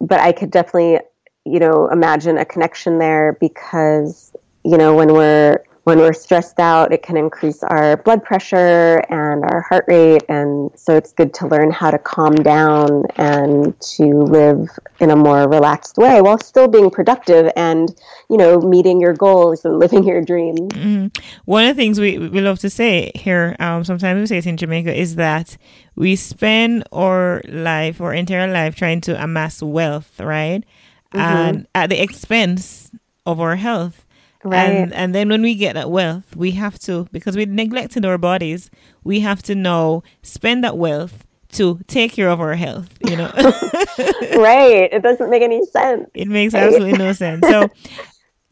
but 0.01 0.21
I 0.21 0.33
could 0.33 0.51
definitely 0.51 1.01
you 1.49 1.59
know, 1.59 1.89
imagine 1.89 2.39
a 2.39 2.45
connection 2.45 2.99
there 2.99 3.37
because, 3.41 4.33
you 4.65 4.77
know, 4.77 4.95
when 4.95 5.13
we're 5.13 5.63
when 5.89 6.01
we're 6.01 6.13
stressed 6.13 6.61
out, 6.61 6.93
it 6.93 7.03
can 7.03 7.17
increase 7.17 7.63
our 7.63 7.97
blood 7.97 8.23
pressure 8.23 9.03
and 9.09 9.43
our 9.43 9.63
heart 9.71 9.87
rate. 9.89 10.23
And 10.29 10.71
so 10.75 10.95
it's 10.95 11.13
good 11.13 11.33
to 11.35 11.47
learn 11.47 11.71
how 11.71 11.91
to 11.91 11.99
calm 11.99 12.35
down 12.35 13.05
and 13.17 13.75
to 13.97 14.05
live 14.05 14.69
in 15.01 15.09
a 15.09 15.17
more 15.17 15.49
relaxed 15.49 15.97
way 15.97 16.21
while 16.21 16.37
still 16.37 16.69
being 16.69 16.91
productive 16.91 17.51
and, 17.57 17.89
you 18.29 18.37
know, 18.37 18.61
meeting 18.61 19.01
your 19.01 19.15
goals 19.15 19.65
and 19.65 19.79
living 19.85 20.05
your 20.05 20.21
dreams. 20.21 20.61
Mm-hmm. 20.61 21.07
One 21.47 21.65
of 21.65 21.75
the 21.75 21.81
things 21.81 21.99
we, 21.99 22.19
we 22.19 22.43
love 22.43 22.59
to 22.59 22.69
say 22.69 23.11
here, 23.15 23.57
um, 23.59 23.83
sometimes 23.83 24.21
we 24.21 24.27
say 24.27 24.37
it 24.37 24.47
in 24.47 24.59
Jamaica, 24.59 24.95
is 24.95 25.15
that 25.15 25.57
we 25.97 26.17
spend 26.17 26.85
our 26.93 27.41
life, 27.49 28.03
our 28.03 28.13
entire 28.13 28.53
life, 28.53 28.77
trying 28.77 29.01
to 29.01 29.23
amass 29.23 29.63
wealth, 29.63 30.21
right? 30.21 30.65
Mm-hmm. 31.13 31.21
and 31.21 31.69
at 31.75 31.91
the 31.91 32.01
expense 32.01 32.91
of 33.27 33.41
our 33.41 33.57
health. 33.57 34.05
Right. 34.45 34.71
And 34.71 34.95
and 34.95 35.15
then 35.15 35.29
when 35.29 35.43
we 35.43 35.55
get 35.55 35.75
that 35.75 35.91
wealth, 35.91 36.37
we 36.37 36.53
have 36.53 36.79
to 36.81 37.09
because 37.13 37.37
we're 37.37 37.47
neglecting 37.47 38.05
our 38.05 38.19
bodies, 38.19 38.71
we 39.05 39.21
have 39.21 39.43
to 39.43 39.55
now 39.55 40.03
spend 40.23 40.63
that 40.65 40.79
wealth 40.79 41.25
to 41.53 41.81
take 41.87 42.13
care 42.13 42.29
of 42.29 42.41
our 42.41 42.55
health, 42.55 42.97
you 43.05 43.17
know. 43.17 43.31
right. 43.35 44.89
It 44.93 45.03
doesn't 45.03 45.31
make 45.31 45.43
any 45.43 45.65
sense. 45.67 46.09
It 46.15 46.29
makes 46.29 46.55
right? 46.55 46.65
absolutely 46.65 46.99
no 46.99 47.13
sense. 47.25 47.47
So 47.49 47.69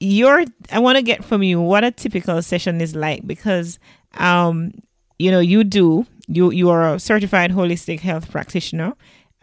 your 0.00 0.44
I 0.72 0.78
want 0.78 0.96
to 0.96 1.02
get 1.02 1.24
from 1.24 1.42
you 1.42 1.60
what 1.60 1.84
a 1.84 1.90
typical 1.90 2.42
session 2.42 2.80
is 2.80 2.94
like 2.94 3.26
because 3.26 3.78
um 4.14 4.72
you 5.18 5.30
know 5.30 5.40
you 5.40 5.62
do 5.64 6.06
you 6.26 6.50
you 6.50 6.68
are 6.68 6.94
a 6.94 6.98
certified 6.98 7.52
holistic 7.52 8.00
health 8.00 8.30
practitioner, 8.30 8.94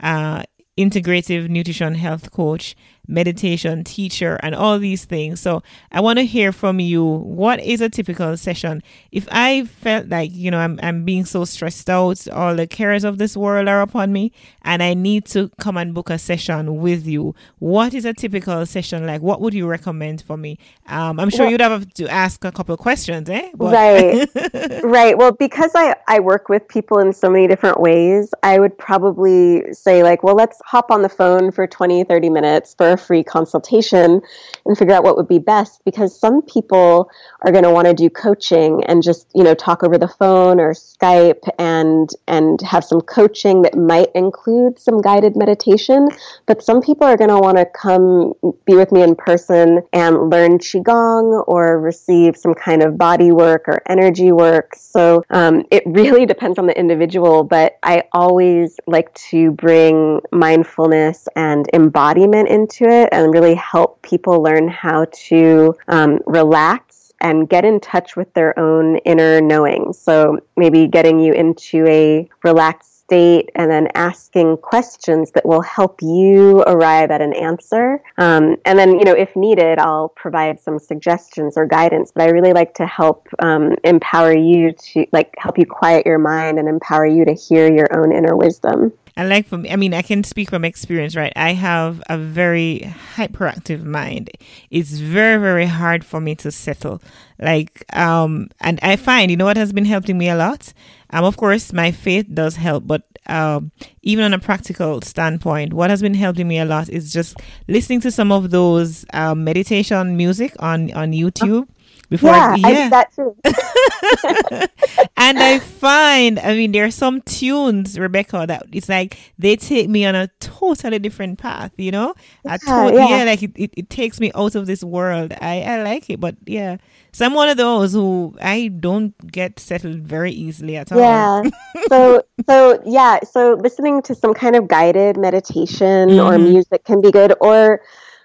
uh 0.01 0.43
integrative 0.77 1.49
nutrition 1.49 1.95
health 1.95 2.31
coach 2.31 2.75
meditation 3.07 3.83
teacher 3.83 4.39
and 4.41 4.55
all 4.55 4.79
these 4.79 5.05
things. 5.05 5.39
So 5.39 5.61
I 5.91 6.01
want 6.01 6.19
to 6.19 6.25
hear 6.25 6.51
from 6.51 6.79
you. 6.79 7.03
What 7.03 7.59
is 7.59 7.81
a 7.81 7.89
typical 7.89 8.37
session? 8.37 8.81
If 9.11 9.27
I 9.31 9.65
felt 9.65 10.07
like, 10.07 10.31
you 10.33 10.49
know, 10.51 10.59
I'm, 10.59 10.79
I'm 10.81 11.03
being 11.03 11.25
so 11.25 11.43
stressed 11.45 11.89
out, 11.89 12.27
all 12.29 12.55
the 12.55 12.67
cares 12.67 13.03
of 13.03 13.17
this 13.17 13.35
world 13.35 13.67
are 13.67 13.81
upon 13.81 14.13
me, 14.13 14.31
and 14.61 14.81
I 14.81 14.93
need 14.93 15.25
to 15.27 15.49
come 15.59 15.77
and 15.77 15.93
book 15.93 16.09
a 16.09 16.17
session 16.17 16.77
with 16.77 17.05
you, 17.05 17.35
what 17.59 17.93
is 17.93 18.05
a 18.05 18.13
typical 18.13 18.65
session 18.65 19.05
like? 19.05 19.21
What 19.21 19.41
would 19.41 19.53
you 19.53 19.67
recommend 19.67 20.21
for 20.21 20.37
me? 20.37 20.57
Um, 20.87 21.19
I'm 21.19 21.29
sure 21.29 21.41
well, 21.41 21.51
you'd 21.51 21.61
have 21.61 21.93
to 21.95 22.07
ask 22.07 22.43
a 22.45 22.51
couple 22.51 22.73
of 22.73 22.79
questions, 22.79 23.29
eh? 23.29 23.51
But 23.55 23.73
right. 23.73 24.83
right. 24.83 25.17
Well, 25.17 25.33
because 25.33 25.71
I, 25.75 25.95
I 26.07 26.19
work 26.19 26.47
with 26.47 26.67
people 26.67 26.99
in 26.99 27.11
so 27.11 27.29
many 27.29 27.47
different 27.47 27.81
ways, 27.81 28.33
I 28.43 28.59
would 28.59 28.77
probably 28.77 29.73
say, 29.73 30.03
like, 30.03 30.23
well, 30.23 30.35
let's 30.35 30.61
hop 30.65 30.89
on 30.89 31.01
the 31.01 31.09
phone 31.09 31.51
for 31.51 31.67
20, 31.67 32.05
30 32.05 32.29
minutes 32.29 32.73
for 32.75 32.92
a 32.93 32.97
free 32.97 33.23
consultation 33.23 34.21
and 34.65 34.77
figure 34.77 34.93
out 34.93 35.03
what 35.03 35.17
would 35.17 35.27
be 35.27 35.39
best 35.39 35.83
because 35.85 36.17
some 36.17 36.41
people 36.41 37.09
are 37.41 37.51
going 37.51 37.63
to 37.63 37.71
want 37.71 37.87
to 37.87 37.93
do 37.93 38.09
coaching 38.09 38.83
and 38.85 39.03
just 39.03 39.27
you 39.35 39.43
know 39.43 39.53
talk 39.53 39.83
over 39.83 39.97
the 39.97 40.07
phone 40.07 40.59
or 40.59 40.73
skype 40.73 41.47
and 41.59 42.11
and 42.27 42.61
have 42.61 42.83
some 42.83 43.01
coaching 43.01 43.61
that 43.61 43.77
might 43.77 44.09
include 44.15 44.79
some 44.79 45.01
guided 45.01 45.35
meditation 45.35 46.07
but 46.45 46.63
some 46.63 46.81
people 46.81 47.05
are 47.05 47.17
going 47.17 47.29
to 47.29 47.37
want 47.37 47.57
to 47.57 47.65
come 47.65 48.33
be 48.65 48.75
with 48.75 48.91
me 48.91 49.01
in 49.01 49.15
person 49.15 49.81
and 49.91 50.29
learn 50.29 50.57
qigong 50.57 51.43
or 51.47 51.79
receive 51.79 52.37
some 52.37 52.53
kind 52.53 52.81
of 52.81 52.97
body 52.97 53.31
work 53.31 53.67
or 53.67 53.81
energy 53.87 54.31
work. 54.31 54.75
So 54.75 55.23
um, 55.29 55.65
it 55.71 55.83
really 55.85 56.25
depends 56.33 56.57
on 56.57 56.67
the 56.67 56.77
individual 56.77 57.43
but 57.43 57.77
i 57.83 58.03
always 58.13 58.79
like 58.87 59.13
to 59.13 59.51
bring 59.51 60.19
mindfulness 60.31 61.27
and 61.35 61.69
embodiment 61.73 62.49
into 62.49 62.82
it 62.89 63.09
and 63.11 63.33
really 63.33 63.55
help 63.55 64.01
people 64.01 64.41
learn 64.41 64.67
how 64.67 65.05
to 65.29 65.75
um, 65.87 66.19
relax 66.25 67.11
and 67.21 67.47
get 67.47 67.63
in 67.63 67.79
touch 67.79 68.15
with 68.15 68.33
their 68.33 68.57
own 68.59 68.97
inner 68.97 69.39
knowing. 69.39 69.93
So 69.93 70.39
maybe 70.57 70.87
getting 70.87 71.19
you 71.19 71.33
into 71.33 71.85
a 71.87 72.27
relaxed 72.43 72.93
state 73.03 73.49
and 73.55 73.69
then 73.69 73.87
asking 73.95 74.57
questions 74.57 75.31
that 75.31 75.45
will 75.45 75.61
help 75.61 76.01
you 76.01 76.61
arrive 76.61 77.11
at 77.11 77.21
an 77.21 77.33
answer. 77.33 78.01
Um, 78.17 78.55
and 78.65 78.79
then, 78.79 78.97
you 78.97 79.03
know, 79.03 79.13
if 79.13 79.35
needed, 79.35 79.77
I'll 79.77 80.09
provide 80.09 80.59
some 80.59 80.79
suggestions 80.79 81.57
or 81.57 81.65
guidance. 81.65 82.11
But 82.13 82.23
I 82.23 82.31
really 82.31 82.53
like 82.53 82.73
to 82.75 82.85
help 82.85 83.27
um, 83.39 83.75
empower 83.83 84.35
you 84.35 84.71
to, 84.71 85.05
like, 85.11 85.33
help 85.37 85.57
you 85.57 85.65
quiet 85.65 86.05
your 86.05 86.17
mind 86.17 86.59
and 86.59 86.67
empower 86.67 87.05
you 87.05 87.25
to 87.25 87.33
hear 87.33 87.71
your 87.71 87.87
own 87.95 88.11
inner 88.13 88.35
wisdom. 88.35 88.93
And 89.15 89.29
like 89.29 89.47
for 89.47 89.57
me, 89.57 89.69
I 89.69 89.75
mean, 89.75 89.93
I 89.93 90.01
can 90.01 90.23
speak 90.23 90.49
from 90.49 90.65
experience, 90.65 91.15
right? 91.15 91.33
I 91.35 91.53
have 91.53 92.01
a 92.09 92.17
very 92.17 92.91
hyperactive 93.15 93.83
mind. 93.83 94.31
It's 94.71 94.93
very, 94.93 95.39
very 95.39 95.67
hard 95.67 96.03
for 96.03 96.19
me 96.19 96.35
to 96.35 96.51
settle. 96.51 97.01
Like, 97.39 97.85
um, 97.95 98.49
and 98.59 98.79
I 98.81 98.95
find, 98.95 99.29
you 99.29 99.37
know 99.37 99.45
what 99.45 99.57
has 99.57 99.71
been 99.71 99.85
helping 99.85 100.17
me 100.17 100.29
a 100.29 100.35
lot? 100.35 100.73
Um, 101.11 101.25
of 101.25 101.37
course, 101.37 101.71
my 101.71 101.91
faith 101.91 102.27
does 102.33 102.55
help, 102.55 102.87
but 102.87 103.03
um, 103.27 103.71
even 104.01 104.25
on 104.25 104.33
a 104.33 104.39
practical 104.39 105.01
standpoint, 105.01 105.73
what 105.73 105.89
has 105.89 106.01
been 106.01 106.15
helping 106.15 106.47
me 106.47 106.59
a 106.59 106.65
lot 106.65 106.89
is 106.89 107.13
just 107.13 107.37
listening 107.67 108.01
to 108.01 108.11
some 108.11 108.31
of 108.31 108.49
those 108.49 109.05
um, 109.13 109.43
meditation 109.43 110.17
music 110.17 110.55
on 110.59 110.91
on 110.93 111.11
YouTube. 111.11 111.67
Before 112.13 112.29
yeah, 112.29 112.51
I, 112.51 112.55
yeah. 112.57 112.67
I 112.67 112.83
do 112.83 112.89
that 112.91 113.11
too. 113.15 113.35
and 115.17 115.39
I 115.39 115.57
find, 115.57 116.37
I 116.37 116.53
mean, 116.53 116.71
there 116.71 116.85
are 116.85 116.91
some 116.91 117.23
tunes, 117.23 117.97
Rebecca, 117.97 118.45
that 118.47 118.67
it's 118.71 118.87
like 118.87 119.17
they 119.39 119.55
take 119.55 119.89
me 119.89 120.05
on 120.05 120.13
a 120.13 120.27
totally 120.39 120.99
different 120.99 121.39
path, 121.39 121.71
you 121.75 121.89
know? 121.89 122.13
Yeah, 122.45 122.57
to- 122.57 122.91
yeah. 122.93 123.09
yeah. 123.09 123.23
like 123.23 123.41
it, 123.41 123.51
it, 123.55 123.73
it, 123.75 123.89
takes 123.89 124.19
me 124.19 124.31
out 124.35 124.53
of 124.53 124.67
this 124.67 124.83
world. 124.83 125.33
I, 125.41 125.63
I 125.63 125.81
like 125.81 126.07
it, 126.11 126.19
but 126.19 126.35
yeah. 126.45 126.77
So 127.13 127.25
I'm 127.25 127.33
one 127.33 127.49
of 127.49 127.57
those 127.57 127.93
who 127.93 128.35
I 128.39 128.67
don't 128.67 129.17
get 129.31 129.59
settled 129.59 130.01
very 130.01 130.31
easily 130.31 130.77
at 130.77 130.91
all. 130.91 130.99
Yeah. 130.99 131.41
so, 131.89 132.21
so 132.47 132.79
yeah, 132.85 133.21
so 133.23 133.53
listening 133.59 134.03
to 134.03 134.13
some 134.13 134.35
kind 134.35 134.55
of 134.55 134.67
guided 134.67 135.17
meditation 135.17 136.09
mm-hmm. 136.09 136.19
or 136.19 136.37
music 136.37 136.83
can 136.83 137.01
be 137.01 137.09
good, 137.09 137.33
or 137.41 137.81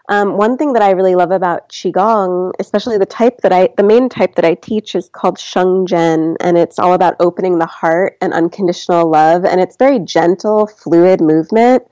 um, 0.08 0.36
one 0.36 0.56
thing 0.56 0.72
that 0.72 0.82
I 0.82 0.92
really 0.92 1.14
love 1.14 1.30
about 1.30 1.68
qigong, 1.68 2.52
especially 2.58 2.96
the 2.96 3.06
type 3.06 3.42
that 3.42 3.52
I, 3.52 3.68
the 3.76 3.82
main 3.82 4.08
type 4.08 4.36
that 4.36 4.44
I 4.44 4.54
teach, 4.54 4.94
is 4.94 5.08
called 5.10 5.36
shengzhen, 5.36 6.36
and 6.40 6.56
it's 6.56 6.78
all 6.78 6.94
about 6.94 7.16
opening 7.20 7.58
the 7.58 7.66
heart 7.66 8.16
and 8.20 8.32
unconditional 8.32 9.10
love, 9.10 9.44
and 9.44 9.60
it's 9.60 9.76
very 9.76 9.98
gentle, 9.98 10.66
fluid 10.66 11.20
movement. 11.20 11.82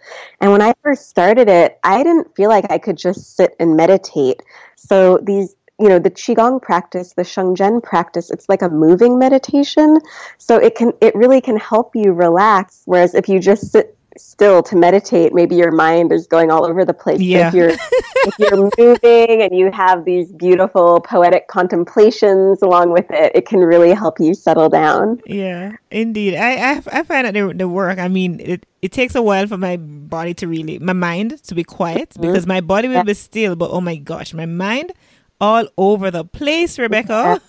And 0.41 0.51
when 0.51 0.63
I 0.63 0.73
first 0.83 1.09
started 1.09 1.49
it, 1.49 1.79
I 1.85 2.03
didn't 2.03 2.35
feel 2.35 2.49
like 2.49 2.71
I 2.71 2.79
could 2.79 2.97
just 2.97 3.37
sit 3.37 3.55
and 3.61 3.77
meditate. 3.77 4.43
So 4.77 5.19
these 5.19 5.55
you 5.79 5.89
know 5.89 5.99
the 5.99 6.11
qigong 6.11 6.61
practice 6.61 7.13
the 7.13 7.23
shengzhen 7.23 7.83
practice 7.83 8.31
it's 8.31 8.49
like 8.49 8.63
a 8.63 8.69
moving 8.69 9.19
meditation 9.19 9.99
so 10.39 10.57
it 10.57 10.75
can 10.75 10.93
it 11.03 11.15
really 11.15 11.41
can 11.41 11.59
help 11.59 11.95
you 11.95 12.13
relax 12.13 12.83
whereas 12.87 13.15
if 13.15 13.29
you 13.29 13.39
just 13.39 13.73
sit 13.73 13.96
still 14.19 14.63
to 14.63 14.77
meditate, 14.77 15.35
maybe 15.35 15.57
your 15.57 15.73
mind 15.73 16.13
is 16.13 16.27
going 16.27 16.51
all 16.51 16.65
over 16.65 16.85
the 16.85 16.95
place. 16.95 17.21
Yeah. 17.21 17.49
If 17.49 17.55
you're 17.55 17.71
if 17.71 18.39
you're 18.39 18.57
moving 18.79 19.43
and 19.43 19.57
you 19.57 19.71
have 19.73 20.05
these 20.05 20.33
beautiful 20.33 21.01
poetic 21.01 21.49
contemplations 21.49 22.63
along 22.63 22.93
with 22.93 23.11
it, 23.11 23.33
it 23.35 23.47
can 23.47 23.61
really 23.61 23.93
help 23.93 24.21
you 24.21 24.35
settle 24.35 24.69
down. 24.69 25.21
Yeah, 25.27 25.77
indeed. 25.91 26.37
I 26.37 26.73
I, 26.73 26.83
I 26.93 27.03
find 27.03 27.27
that 27.27 27.35
the, 27.35 27.53
the 27.55 27.69
work. 27.69 27.99
I 27.99 28.09
mean, 28.09 28.41
it 28.41 28.67
it 28.83 28.93
takes 28.93 29.15
a 29.15 29.23
while 29.23 29.47
for 29.47 29.57
my 29.57 29.77
body 29.77 30.35
to 30.35 30.47
really, 30.47 30.79
my 30.79 30.93
mind 30.93 31.43
to 31.45 31.55
be 31.55 31.65
quiet 31.65 32.11
mm-hmm. 32.11 32.23
because 32.23 32.47
my 32.47 32.61
body 32.61 32.89
will 32.89 32.95
yeah. 32.95 33.03
be 33.03 33.15
still, 33.15 33.57
but 33.57 33.71
oh 33.71 33.81
my 33.81 33.97
gosh, 33.97 34.33
my 34.35 34.47
mind 34.47 34.93
all 35.41 35.67
over 35.77 36.11
the 36.11 36.25
place, 36.25 36.79
Rebecca. 36.79 37.41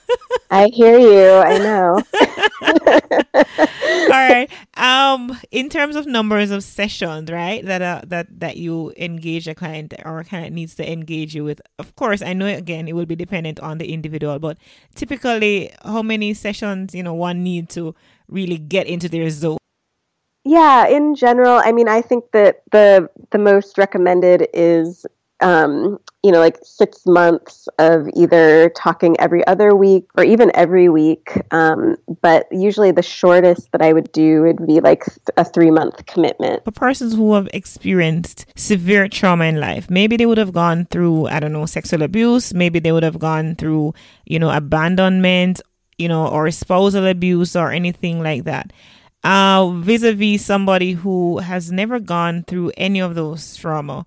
I 0.50 0.68
hear 0.68 0.98
you. 0.98 1.30
I 1.38 1.58
know. 1.58 2.04
in 5.58 5.70
terms 5.70 5.96
of 5.96 6.06
numbers 6.06 6.52
of 6.52 6.64
sessions, 6.64 7.32
right, 7.32 7.66
that 7.66 7.82
uh, 7.82 8.02
that 8.06 8.28
that 8.40 8.58
you 8.58 8.94
engage 8.96 9.48
a 9.48 9.56
client 9.56 9.92
or 10.06 10.20
a 10.20 10.24
client 10.24 10.54
needs 10.54 10.76
to 10.76 10.86
engage 10.86 11.34
you 11.34 11.44
with. 11.44 11.60
Of 11.80 11.96
course, 11.96 12.22
I 12.22 12.34
know 12.34 12.46
again 12.46 12.88
it 12.88 12.94
will 12.94 13.08
be 13.08 13.16
dependent 13.16 13.60
on 13.60 13.80
the 13.80 13.92
individual, 13.92 14.38
but 14.38 14.58
typically, 14.94 15.74
how 15.84 16.04
many 16.04 16.36
sessions 16.36 16.94
you 16.94 17.02
know 17.02 17.16
one 17.16 17.42
need 17.42 17.70
to 17.70 17.96
really 18.30 18.60
get 18.60 18.86
into 18.86 19.10
their 19.10 19.32
zone. 19.32 19.58
Yeah, 20.44 20.88
in 20.88 21.16
general, 21.16 21.60
I 21.66 21.72
mean, 21.72 21.90
I 21.90 22.02
think 22.02 22.32
that 22.34 22.62
the 22.70 23.10
the 23.32 23.40
most 23.40 23.80
recommended 23.80 24.48
is 24.54 25.08
um, 25.42 26.00
you 26.24 26.32
know, 26.32 26.40
like 26.40 26.58
six 26.64 27.06
months 27.06 27.70
of 27.78 28.10
either 28.16 28.70
talking 28.70 29.16
every 29.20 29.46
other 29.48 29.76
week 29.76 30.08
or 30.18 30.24
even 30.24 30.52
every 30.56 30.90
week. 30.90 31.40
Um, 31.52 31.96
but 32.22 32.48
usually 32.52 32.92
the 32.92 33.04
shortest 33.04 33.72
that 33.72 33.82
I 33.82 33.94
would 33.94 34.12
do 34.12 34.42
would 34.42 34.66
be 34.66 34.80
like 34.80 35.06
a 35.38 35.46
three 35.46 35.72
month 35.72 36.06
commitment. 36.06 36.64
For 36.66 36.72
persons 36.72 37.14
who 37.14 37.34
have 37.34 37.48
experienced 37.54 38.46
severe 38.56 39.08
trauma 39.08 39.46
in 39.46 39.60
life, 39.60 39.90
maybe 39.90 40.18
they 40.18 40.26
would 40.26 40.40
have 40.40 40.54
gone 40.54 40.86
through, 40.86 41.28
I 41.28 41.40
don't 41.40 41.54
know, 41.54 41.66
sexual 41.66 42.02
abuse, 42.02 42.54
maybe 42.54 42.80
they 42.80 42.92
would 42.92 43.04
have 43.04 43.20
gone 43.20 43.56
through, 43.56 43.94
you 44.26 44.40
know, 44.40 44.50
abandonment, 44.50 45.62
you 45.98 46.08
know, 46.08 46.28
or 46.28 46.50
spousal 46.52 47.06
abuse 47.06 47.56
or 47.56 47.72
anything 47.72 48.22
like 48.22 48.44
that. 48.46 48.74
Uh, 49.24 49.72
vis-a-vis 49.80 50.46
somebody 50.46 50.94
who 50.94 51.40
has 51.40 51.72
never 51.72 52.00
gone 52.00 52.44
through 52.44 52.72
any 52.78 53.00
of 53.00 53.16
those 53.16 53.56
trauma 53.56 54.06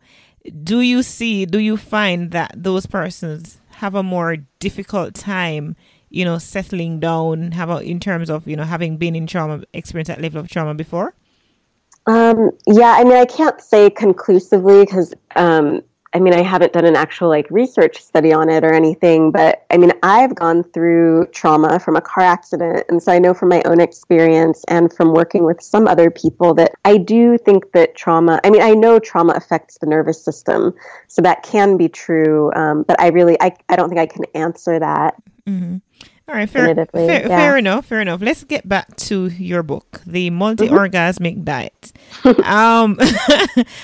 do 0.62 0.81
you 0.81 1.03
see 1.03 1.44
do 1.46 1.59
you 1.59 1.76
find 1.76 2.31
that 2.31 2.53
those 2.57 2.87
persons 2.87 3.61
have 3.68 3.94
a 3.94 4.03
more 4.03 4.37
difficult 4.59 5.14
time 5.14 5.76
you 6.09 6.24
know 6.24 6.38
settling 6.38 6.98
down 7.00 7.53
have 7.53 7.70
a, 7.70 7.79
in 7.79 8.00
terms 8.00 8.31
of 8.31 8.46
you 8.46 8.57
know 8.57 8.64
having 8.64 8.96
been 8.96 9.14
in 9.14 9.26
trauma 9.26 9.62
experience 9.72 10.09
that 10.09 10.20
level 10.20 10.40
of 10.40 10.48
trauma 10.48 10.74
before? 10.74 11.14
Um, 12.07 12.50
yeah 12.66 12.96
i 12.98 13.05
mean 13.05 13.16
i 13.16 13.26
can't 13.26 13.61
say 13.61 13.90
conclusively 13.90 14.85
because 14.85 15.14
um, 15.37 15.83
I 16.12 16.18
mean, 16.18 16.35
I 16.35 16.42
haven't 16.42 16.73
done 16.73 16.85
an 16.85 16.96
actual 16.96 17.29
like 17.29 17.49
research 17.51 18.03
study 18.03 18.33
on 18.33 18.51
it 18.51 18.64
or 18.64 18.73
anything, 18.73 19.31
but 19.31 19.64
I 19.70 19.77
mean, 19.77 19.92
I've 20.03 20.35
gone 20.35 20.64
through 20.64 21.27
trauma 21.27 21.79
from 21.79 21.94
a 21.94 22.01
car 22.01 22.25
accident. 22.25 22.85
And 22.88 23.01
so 23.01 23.12
I 23.12 23.20
know 23.20 23.33
from 23.33 23.49
my 23.49 23.62
own 23.64 23.81
experience 23.81 24.64
and 24.66 24.92
from 24.92 25.12
working 25.12 25.44
with 25.44 25.61
some 25.61 25.87
other 25.87 26.11
people 26.11 26.53
that 26.55 26.73
I 26.85 26.96
do 26.96 27.38
think 27.38 27.70
that 27.73 27.94
trauma, 27.94 28.40
I 28.42 28.51
mean, 28.51 28.62
I 28.62 28.73
know 28.73 28.99
trauma 28.99 29.35
affects 29.35 29.79
the 29.79 29.87
nervous 29.87 30.20
system. 30.20 30.75
So 31.07 31.23
that 31.23 31.44
can 31.44 31.77
be 31.77 31.88
true. 31.88 32.53
Um, 32.55 32.83
but 32.83 33.01
I 33.01 33.09
really, 33.09 33.40
I, 33.40 33.55
I 33.68 33.77
don't 33.77 33.88
think 33.88 34.01
I 34.01 34.07
can 34.07 34.25
answer 34.35 34.81
that. 34.81 35.14
Mm-hmm. 35.46 35.77
All 36.28 36.37
right, 36.37 36.48
fair, 36.48 36.72
fair, 36.87 36.87
yeah. 36.92 37.26
fair, 37.26 37.56
enough. 37.56 37.87
Fair 37.87 38.00
enough. 38.00 38.20
Let's 38.20 38.44
get 38.44 38.68
back 38.68 38.94
to 38.96 39.26
your 39.30 39.64
book, 39.64 40.00
The 40.06 40.30
Multi-Orgasmic 40.30 41.42
mm-hmm. 41.42 41.42
Diet. 41.42 41.92
um, 42.46 42.96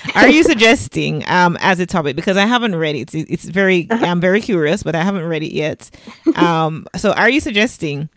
are 0.14 0.28
you 0.28 0.44
suggesting 0.44 1.28
um, 1.28 1.58
as 1.60 1.80
a 1.80 1.86
topic 1.86 2.14
because 2.14 2.36
I 2.36 2.46
haven't 2.46 2.76
read 2.76 2.94
it? 2.94 3.12
It's 3.14 3.46
very 3.46 3.88
uh-huh. 3.90 4.04
I'm 4.04 4.20
very 4.20 4.40
curious, 4.40 4.84
but 4.84 4.94
I 4.94 5.02
haven't 5.02 5.24
read 5.24 5.42
it 5.42 5.52
yet. 5.52 5.90
Um, 6.36 6.86
so, 6.96 7.12
are 7.14 7.28
you 7.28 7.40
suggesting 7.40 8.08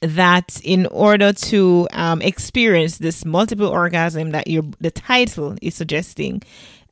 that 0.00 0.60
in 0.64 0.86
order 0.86 1.32
to 1.32 1.86
um, 1.92 2.20
experience 2.22 2.98
this 2.98 3.24
multiple 3.24 3.68
orgasm 3.68 4.32
that 4.32 4.48
your 4.48 4.64
the 4.80 4.90
title 4.90 5.56
is 5.62 5.76
suggesting 5.76 6.42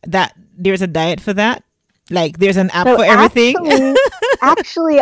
that 0.06 0.36
there's 0.56 0.82
a 0.82 0.86
diet 0.86 1.20
for 1.20 1.32
that? 1.32 1.64
Like 2.10 2.38
there's 2.38 2.58
an 2.58 2.70
app 2.70 2.86
so 2.86 2.98
for 2.98 3.04
everything. 3.04 3.56
Actually, 3.56 3.94
actually, 4.40 5.00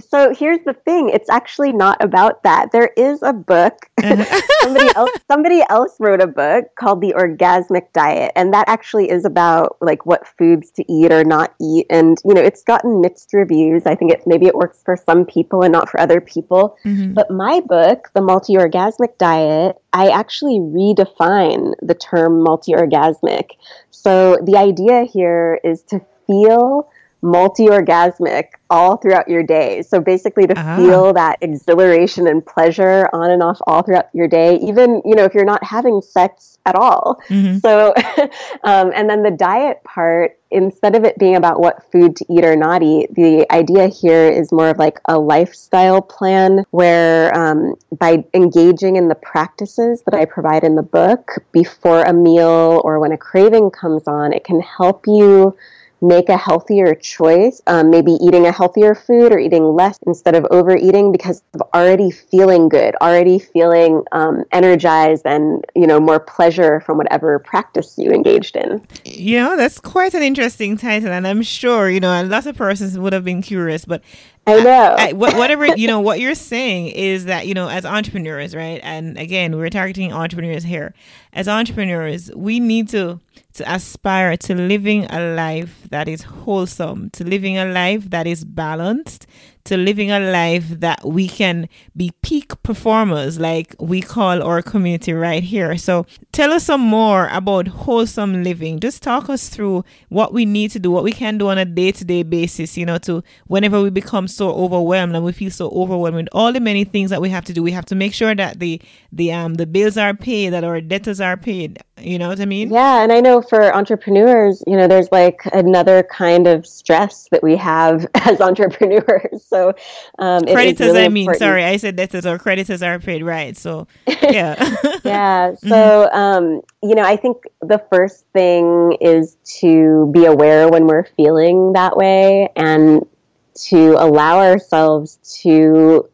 so 0.00 0.34
here's 0.34 0.60
the 0.64 0.72
thing 0.72 1.08
it's 1.08 1.30
actually 1.30 1.72
not 1.72 2.02
about 2.02 2.42
that. 2.42 2.72
There 2.72 2.90
is 2.96 3.22
a 3.22 3.32
book. 3.32 3.74
Somebody 4.62 4.90
else 4.96 5.10
somebody 5.30 5.62
else 5.68 5.96
wrote 6.00 6.20
a 6.20 6.26
book 6.26 6.64
called 6.78 7.00
the 7.00 7.14
orgasmic 7.16 7.92
diet 7.92 8.32
and 8.34 8.52
that 8.52 8.68
actually 8.68 9.10
is 9.10 9.24
about 9.24 9.76
like 9.80 10.04
what 10.04 10.26
foods 10.26 10.70
to 10.72 10.92
eat 10.92 11.12
or 11.12 11.24
not 11.24 11.54
eat 11.60 11.86
and 11.90 12.18
you 12.24 12.34
know 12.34 12.40
it's 12.40 12.62
gotten 12.62 13.00
mixed 13.00 13.32
reviews. 13.32 13.86
I 13.86 13.94
think 13.94 14.12
it 14.12 14.22
maybe 14.26 14.46
it 14.46 14.54
works 14.54 14.82
for 14.84 14.96
some 14.96 15.24
people 15.24 15.62
and 15.62 15.72
not 15.72 15.88
for 15.88 16.00
other 16.00 16.20
people. 16.20 16.76
Mm-hmm. 16.84 17.14
but 17.14 17.30
my 17.30 17.60
book 17.60 18.10
the 18.14 18.20
multi-orgasmic 18.20 19.16
diet 19.18 19.76
i 19.92 20.08
actually 20.08 20.58
redefine 20.58 21.72
the 21.80 21.94
term 21.94 22.42
multi-orgasmic. 22.42 23.50
So 23.90 24.38
the 24.42 24.56
idea 24.56 25.04
here 25.04 25.60
is 25.62 25.82
to 25.84 26.00
feel 26.26 26.88
multi-orgasmic 27.24 28.50
all 28.68 28.98
throughout 28.98 29.28
your 29.28 29.42
day. 29.42 29.80
So 29.82 29.98
basically 29.98 30.46
to 30.46 30.58
uh-huh. 30.58 30.76
feel 30.76 31.12
that 31.14 31.38
exhilaration 31.40 32.28
and 32.28 32.44
pleasure 32.44 33.08
on 33.14 33.30
and 33.30 33.42
off 33.42 33.58
all 33.66 33.82
throughout 33.82 34.08
your 34.12 34.28
day, 34.28 34.56
even, 34.56 35.00
you 35.06 35.14
know, 35.14 35.24
if 35.24 35.32
you're 35.32 35.44
not 35.44 35.64
having 35.64 36.02
sex 36.02 36.58
at 36.66 36.74
all. 36.74 37.20
Mm-hmm. 37.28 37.58
So, 37.58 37.94
um, 38.64 38.92
and 38.94 39.08
then 39.08 39.22
the 39.22 39.30
diet 39.30 39.82
part, 39.84 40.38
instead 40.50 40.94
of 40.94 41.04
it 41.04 41.18
being 41.18 41.36
about 41.36 41.60
what 41.60 41.90
food 41.90 42.14
to 42.16 42.26
eat 42.28 42.44
or 42.44 42.56
not 42.56 42.82
eat, 42.82 43.14
the 43.14 43.50
idea 43.50 43.88
here 43.88 44.28
is 44.28 44.52
more 44.52 44.68
of 44.68 44.78
like 44.78 45.00
a 45.06 45.18
lifestyle 45.18 46.02
plan 46.02 46.64
where 46.72 47.34
um, 47.36 47.74
by 47.98 48.22
engaging 48.34 48.96
in 48.96 49.08
the 49.08 49.14
practices 49.14 50.02
that 50.02 50.14
I 50.14 50.26
provide 50.26 50.62
in 50.62 50.74
the 50.74 50.82
book 50.82 51.42
before 51.52 52.02
a 52.02 52.12
meal 52.12 52.82
or 52.84 53.00
when 53.00 53.12
a 53.12 53.18
craving 53.18 53.70
comes 53.70 54.06
on, 54.06 54.34
it 54.34 54.44
can 54.44 54.60
help 54.60 55.06
you 55.06 55.56
make 56.04 56.28
a 56.28 56.36
healthier 56.36 56.94
choice, 56.94 57.62
um, 57.66 57.90
maybe 57.90 58.12
eating 58.12 58.46
a 58.46 58.52
healthier 58.52 58.94
food 58.94 59.32
or 59.32 59.38
eating 59.38 59.64
less 59.64 59.98
instead 60.06 60.34
of 60.34 60.46
overeating 60.50 61.10
because 61.10 61.42
of 61.54 61.62
already 61.72 62.10
feeling 62.10 62.68
good, 62.68 62.94
already 63.00 63.38
feeling 63.38 64.04
um, 64.12 64.44
energized 64.52 65.22
and, 65.24 65.64
you 65.74 65.86
know, 65.86 65.98
more 65.98 66.20
pleasure 66.20 66.80
from 66.80 66.98
whatever 66.98 67.38
practice 67.38 67.94
you 67.96 68.10
engaged 68.10 68.54
in. 68.54 68.86
Yeah, 69.04 69.56
that's 69.56 69.80
quite 69.80 70.14
an 70.14 70.22
interesting 70.22 70.76
title. 70.76 71.10
And 71.10 71.26
I'm 71.26 71.42
sure, 71.42 71.88
you 71.88 72.00
know, 72.00 72.20
a 72.20 72.24
lot 72.24 72.46
of 72.46 72.56
persons 72.56 72.98
would 72.98 73.12
have 73.12 73.24
been 73.24 73.42
curious, 73.42 73.84
but 73.84 74.02
I 74.46 74.60
know. 74.62 74.94
I, 74.98 75.08
I, 75.08 75.12
whatever 75.12 75.74
you 75.74 75.86
know, 75.86 76.00
what 76.00 76.20
you're 76.20 76.34
saying 76.34 76.88
is 76.88 77.24
that 77.24 77.46
you 77.46 77.54
know, 77.54 77.68
as 77.68 77.86
entrepreneurs, 77.86 78.54
right? 78.54 78.78
And 78.82 79.16
again, 79.18 79.56
we're 79.56 79.70
targeting 79.70 80.12
entrepreneurs 80.12 80.64
here. 80.64 80.92
As 81.32 81.48
entrepreneurs, 81.48 82.30
we 82.34 82.60
need 82.60 82.88
to 82.90 83.20
to 83.54 83.72
aspire 83.72 84.36
to 84.36 84.54
living 84.54 85.06
a 85.06 85.34
life 85.34 85.86
that 85.90 86.08
is 86.08 86.22
wholesome, 86.22 87.08
to 87.10 87.24
living 87.24 87.56
a 87.56 87.64
life 87.64 88.10
that 88.10 88.26
is 88.26 88.44
balanced, 88.44 89.26
to 89.64 89.76
living 89.76 90.10
a 90.10 90.20
life 90.20 90.68
that 90.68 91.06
we 91.06 91.26
can 91.26 91.68
be 91.96 92.12
peak 92.22 92.62
performers, 92.62 93.38
like 93.40 93.74
we 93.78 94.02
call 94.02 94.42
our 94.42 94.60
community 94.60 95.12
right 95.12 95.42
here. 95.42 95.76
So, 95.78 96.06
tell 96.32 96.52
us 96.52 96.64
some 96.64 96.82
more 96.82 97.28
about 97.28 97.68
wholesome 97.68 98.42
living. 98.42 98.78
Just 98.80 99.02
talk 99.02 99.30
us 99.30 99.48
through 99.48 99.84
what 100.10 100.32
we 100.34 100.44
need 100.44 100.70
to 100.72 100.78
do, 100.78 100.90
what 100.90 101.02
we 101.04 101.12
can 101.12 101.38
do 101.38 101.48
on 101.48 101.56
a 101.58 101.64
day 101.64 101.92
to 101.92 102.04
day 102.04 102.22
basis, 102.22 102.76
you 102.76 102.84
know, 102.84 102.98
to 102.98 103.22
whenever 103.46 103.80
we 103.80 103.90
become 103.90 104.28
so 104.28 104.50
overwhelmed 104.52 105.16
and 105.16 105.24
we 105.24 105.32
feel 105.32 105.50
so 105.50 105.70
overwhelmed 105.70 106.16
with 106.16 106.28
all 106.32 106.52
the 106.52 106.60
many 106.60 106.84
things 106.84 107.10
that 107.10 107.22
we 107.22 107.30
have 107.30 107.44
to 107.46 107.52
do. 107.52 107.62
We 107.62 107.72
have 107.72 107.86
to 107.86 107.94
make 107.94 108.12
sure 108.12 108.34
that 108.34 108.60
the 108.60 108.80
the 109.12 109.32
um 109.32 109.54
the 109.54 109.66
bills 109.66 109.96
are 109.96 110.14
paid, 110.14 110.50
that 110.50 110.64
our 110.64 110.80
debtors 110.80 111.20
are 111.20 111.36
paid. 111.36 111.82
You 112.00 112.18
know 112.18 112.28
what 112.28 112.40
I 112.40 112.44
mean? 112.44 112.70
Yeah, 112.70 113.02
and 113.02 113.12
I 113.12 113.20
know 113.20 113.40
for 113.40 113.74
entrepreneurs, 113.74 114.62
you 114.66 114.76
know, 114.76 114.88
there's 114.88 115.10
like 115.12 115.40
another 115.52 116.02
kind 116.02 116.48
of 116.48 116.66
stress 116.66 117.28
that 117.30 117.42
we 117.42 117.56
have 117.56 118.06
as 118.14 118.40
entrepreneurs. 118.40 119.44
So 119.46 119.74
um, 120.18 120.42
creditors, 120.42 120.88
really 120.88 121.04
I 121.04 121.08
mean, 121.08 121.22
important. 121.22 121.38
sorry, 121.38 121.64
I 121.64 121.76
said 121.76 121.96
debtors 121.96 122.26
or 122.26 122.38
creditors 122.38 122.82
are 122.82 122.98
paid, 122.98 123.22
right? 123.22 123.56
So 123.56 123.86
yeah, 124.06 124.56
yeah. 125.04 125.52
Mm-hmm. 125.52 125.68
So 125.68 125.74
mm-hmm. 125.74 126.16
um, 126.16 126.62
you 126.82 126.94
know, 126.94 127.04
I 127.04 127.16
think 127.16 127.44
the 127.60 127.82
first 127.90 128.26
thing 128.32 128.96
is 129.00 129.36
to 129.60 130.10
be 130.12 130.24
aware 130.24 130.68
when 130.68 130.86
we're 130.86 131.04
feeling 131.04 131.74
that 131.74 131.96
way 131.96 132.48
and 132.56 133.06
to 133.54 133.94
allow 133.98 134.40
ourselves 134.40 135.18
to 135.42 136.08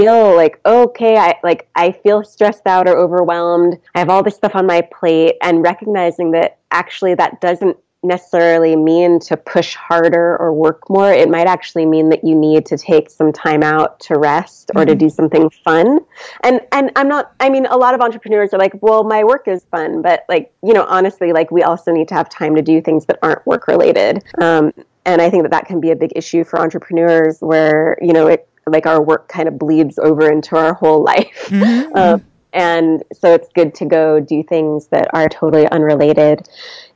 feel 0.00 0.34
like 0.34 0.60
okay 0.66 1.16
i 1.16 1.34
like 1.42 1.68
i 1.74 1.92
feel 1.92 2.24
stressed 2.24 2.66
out 2.66 2.88
or 2.88 2.96
overwhelmed 2.96 3.78
i 3.94 3.98
have 3.98 4.08
all 4.08 4.22
this 4.22 4.34
stuff 4.34 4.54
on 4.54 4.66
my 4.66 4.80
plate 4.80 5.36
and 5.42 5.62
recognizing 5.62 6.32
that 6.32 6.58
actually 6.70 7.14
that 7.14 7.40
doesn't 7.40 7.76
necessarily 8.04 8.76
mean 8.76 9.18
to 9.18 9.36
push 9.36 9.74
harder 9.74 10.36
or 10.36 10.52
work 10.52 10.88
more. 10.90 11.10
It 11.10 11.28
might 11.30 11.46
actually 11.46 11.86
mean 11.86 12.10
that 12.10 12.22
you 12.22 12.34
need 12.34 12.66
to 12.66 12.76
take 12.76 13.10
some 13.10 13.32
time 13.32 13.62
out 13.62 13.98
to 14.00 14.18
rest 14.18 14.70
or 14.74 14.82
mm-hmm. 14.82 14.90
to 14.90 14.94
do 14.94 15.08
something 15.08 15.50
fun. 15.64 16.00
And 16.42 16.60
and 16.70 16.92
I'm 16.96 17.08
not 17.08 17.32
I 17.40 17.48
mean 17.48 17.66
a 17.66 17.76
lot 17.76 17.94
of 17.94 18.00
entrepreneurs 18.00 18.52
are 18.52 18.58
like, 18.58 18.72
"Well, 18.80 19.04
my 19.04 19.24
work 19.24 19.48
is 19.48 19.64
fun." 19.70 20.02
But 20.02 20.24
like, 20.28 20.52
you 20.62 20.74
know, 20.74 20.84
honestly, 20.84 21.32
like 21.32 21.50
we 21.50 21.62
also 21.62 21.92
need 21.92 22.08
to 22.08 22.14
have 22.14 22.28
time 22.28 22.54
to 22.56 22.62
do 22.62 22.80
things 22.80 23.06
that 23.06 23.18
aren't 23.22 23.44
work 23.46 23.66
related. 23.66 24.22
Um, 24.40 24.72
and 25.06 25.20
I 25.20 25.30
think 25.30 25.42
that 25.44 25.50
that 25.52 25.66
can 25.66 25.80
be 25.80 25.90
a 25.90 25.96
big 25.96 26.12
issue 26.16 26.44
for 26.44 26.60
entrepreneurs 26.60 27.40
where, 27.40 27.98
you 28.00 28.12
know, 28.12 28.26
it 28.26 28.48
like 28.66 28.86
our 28.86 29.02
work 29.02 29.28
kind 29.28 29.48
of 29.48 29.58
bleeds 29.58 29.98
over 29.98 30.30
into 30.30 30.56
our 30.56 30.74
whole 30.74 31.02
life. 31.02 31.48
Mm-hmm. 31.54 31.96
Um, 31.96 32.24
and 32.52 33.02
so 33.12 33.34
it's 33.34 33.48
good 33.54 33.74
to 33.76 33.84
go 33.84 34.20
do 34.20 34.42
things 34.42 34.86
that 34.88 35.08
are 35.12 35.28
totally 35.28 35.68
unrelated. 35.68 36.48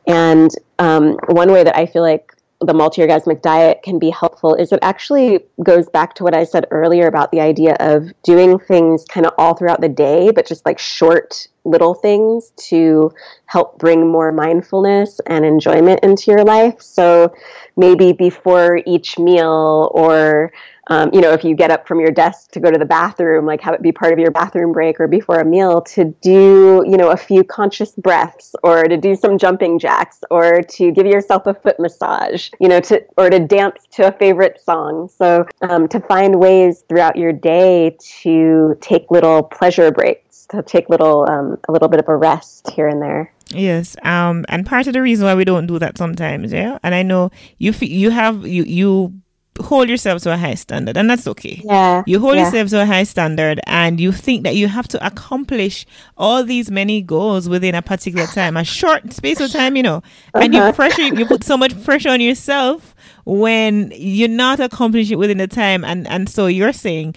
And 0.07 0.51
um, 0.79 1.19
one 1.27 1.53
way 1.53 1.65
that 1.65 1.77
I 1.77 1.87
feel 1.87 2.03
like 2.03 2.33
the 2.61 2.75
multi-orgasmic 2.75 3.41
diet 3.41 3.83
can 3.85 3.99
be 3.99 4.11
helpful 4.11 4.55
is 4.55 4.73
it 4.73 4.81
actually 4.83 5.41
goes 5.63 5.89
back 5.89 6.15
to 6.15 6.25
what 6.25 6.35
I 6.35 6.43
said 6.43 6.67
earlier 6.71 7.07
about 7.07 7.31
the 7.31 7.41
idea 7.41 7.77
of 7.79 8.11
doing 8.25 8.59
things 8.59 9.05
kind 9.05 9.27
of 9.27 9.33
all 9.39 9.55
throughout 9.55 9.81
the 9.81 9.89
day, 9.89 10.33
but 10.33 10.47
just 10.47 10.67
like 10.67 10.79
short 10.79 11.47
little 11.65 11.95
things 11.95 12.51
to 12.57 13.13
help 13.47 13.79
bring 13.79 14.11
more 14.11 14.33
mindfulness 14.33 15.21
and 15.27 15.45
enjoyment 15.45 16.01
into 16.03 16.33
your 16.33 16.45
life. 16.45 16.81
So 16.83 17.33
maybe 17.77 18.13
before 18.13 18.81
each 18.87 19.19
meal 19.19 19.93
or 19.95 20.53
um, 20.89 21.11
you 21.13 21.21
know, 21.21 21.33
if 21.33 21.45
you 21.45 21.55
get 21.55 21.71
up 21.71 21.87
from 21.87 22.01
your 22.01 22.11
desk 22.11 22.51
to 22.53 22.61
go 22.61 22.71
to 22.71 22.79
the 22.79 22.85
bathroom, 22.85 23.47
like 23.47 23.61
have 23.61 23.75
it 23.75 23.83
be 23.83 23.93
part 23.93 24.13
of 24.13 24.19
your 24.19 24.31
bathroom 24.31 24.73
break 24.73 24.99
or 24.99 25.07
before 25.07 25.41
a 25.41 25.45
meal 25.45 25.83
to 25.83 26.05
do, 26.23 26.85
you 26.87 26.97
know, 26.97 27.11
a 27.11 27.17
few 27.17 27.45
conscious 27.45 27.93
breaths 27.93 28.55
or 28.63 28.85
to 28.85 28.97
do 28.97 29.15
some 29.15 29.39
jumping 29.39 29.79
jacks 29.79 30.21
or 30.31 30.63
to 30.63 30.91
give 30.91 31.07
yourself 31.07 31.47
a 31.47 31.55
foot 31.55 31.79
massage, 31.79 32.51
you 32.59 32.69
know, 32.69 32.81
to, 32.81 33.05
or 33.17 33.29
to 33.29 33.39
dance 33.39 33.87
to 33.93 34.09
a 34.09 34.13
favorite 34.13 34.61
song. 34.65 35.09
So 35.09 35.47
um, 35.61 35.89
to 35.89 36.01
find 36.01 36.41
ways 36.41 36.85
throughout 36.89 37.17
your 37.17 37.33
day 37.33 37.97
to 38.23 38.77
take 38.81 39.11
little 39.11 39.43
pleasure 39.43 39.91
breaks, 39.91 40.47
to 40.47 40.63
take 40.63 40.89
little, 40.89 41.29
um, 41.31 41.59
a 41.69 41.73
little 41.73 41.89
bit 41.89 42.01
of 42.01 42.09
a 42.09 42.17
rest 42.17 42.71
here 42.71 42.89
and 42.89 43.03
there. 43.03 43.33
Yes, 43.51 43.97
um, 44.03 44.45
and 44.51 44.67
part 44.67 44.87
of 44.87 44.93
the 44.93 45.01
reason 45.01 45.25
why 45.25 45.35
we 45.35 45.45
don't 45.45 45.67
do 45.67 45.79
that 45.79 45.97
sometimes, 45.97 46.53
yeah, 46.53 46.79
and 46.83 46.95
I 46.95 47.03
know 47.03 47.31
you 47.57 47.73
you 47.81 48.11
have 48.11 48.47
you 48.47 48.63
you 48.65 49.15
hold 49.61 49.89
yourself 49.89 50.23
to 50.23 50.33
a 50.33 50.37
high 50.37 50.55
standard 50.55 50.97
and 50.97 51.11
that's 51.11 51.27
okay 51.27 51.61
yeah 51.65 52.03
you 52.07 52.19
hold 52.19 52.37
yeah. 52.37 52.45
yourself 52.45 52.69
to 52.69 52.81
a 52.81 52.87
high 52.87 53.03
standard 53.03 53.61
and 53.67 54.01
you 54.01 54.13
think 54.13 54.43
that 54.45 54.55
you 54.57 54.69
have 54.69 54.89
to 54.89 55.05
accomplish 55.07 55.87
all 56.17 56.45
these 56.45 56.71
many 56.71 57.03
goals 57.03 57.49
within 57.49 57.75
a 57.75 57.83
particular 57.83 58.27
time 58.27 58.57
a 58.57 58.65
short 58.65 59.13
space 59.13 59.41
of 59.41 59.51
time 59.51 59.77
you 59.77 59.83
know 59.83 59.97
uh-huh. 59.97 60.41
and 60.41 60.55
you 60.55 60.61
uh-huh. 60.61 60.73
pressure 60.73 61.03
you 61.03 61.27
put 61.27 61.45
so 61.45 61.57
much 61.57 61.73
pressure 61.85 62.11
on 62.11 62.21
yourself 62.21 62.95
when 63.25 63.93
you're 63.95 64.29
not 64.29 64.61
accomplishing 64.61 65.15
it 65.15 65.19
within 65.19 65.39
the 65.39 65.49
time 65.49 65.85
and 65.85 66.07
and 66.09 66.29
so 66.29 66.47
you're 66.47 66.73
saying 66.73 67.15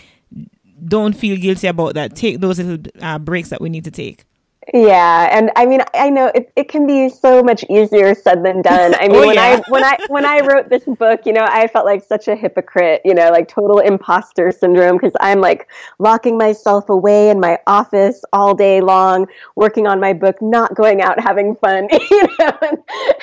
don't 0.85 1.13
feel 1.13 1.37
guilty 1.37 1.67
about 1.67 1.93
that 1.93 2.15
take 2.15 2.39
those 2.39 2.59
little 2.59 2.91
uh, 3.01 3.19
breaks 3.19 3.49
that 3.49 3.61
we 3.61 3.69
need 3.69 3.83
to 3.83 3.91
take 3.91 4.25
yeah, 4.73 5.27
and 5.35 5.49
I 5.55 5.65
mean, 5.65 5.81
I 5.95 6.11
know 6.11 6.31
it, 6.35 6.51
it 6.55 6.69
can 6.69 6.85
be 6.85 7.09
so 7.09 7.41
much 7.41 7.65
easier 7.67 8.13
said 8.13 8.43
than 8.43 8.61
done. 8.61 8.93
I 8.93 9.07
mean, 9.07 9.17
oh, 9.17 9.27
when 9.27 9.35
yeah. 9.35 9.61
I 9.65 9.69
when 9.69 9.83
I 9.83 9.97
when 10.07 10.25
I 10.25 10.41
wrote 10.41 10.69
this 10.69 10.83
book, 10.85 11.21
you 11.25 11.33
know, 11.33 11.45
I 11.49 11.67
felt 11.67 11.85
like 11.85 12.03
such 12.03 12.27
a 12.27 12.35
hypocrite, 12.35 13.01
you 13.03 13.15
know, 13.15 13.31
like 13.31 13.47
total 13.47 13.79
imposter 13.79 14.51
syndrome 14.51 14.97
because 14.97 15.13
I'm 15.19 15.41
like 15.41 15.67
locking 15.97 16.37
myself 16.37 16.89
away 16.89 17.29
in 17.31 17.39
my 17.39 17.57
office 17.65 18.23
all 18.33 18.53
day 18.53 18.81
long, 18.81 19.25
working 19.55 19.87
on 19.87 19.99
my 19.99 20.13
book, 20.13 20.39
not 20.41 20.75
going 20.75 21.01
out 21.01 21.19
having 21.19 21.55
fun, 21.55 21.87
you 22.11 22.27
know. 22.39 22.57
And, 22.61 22.77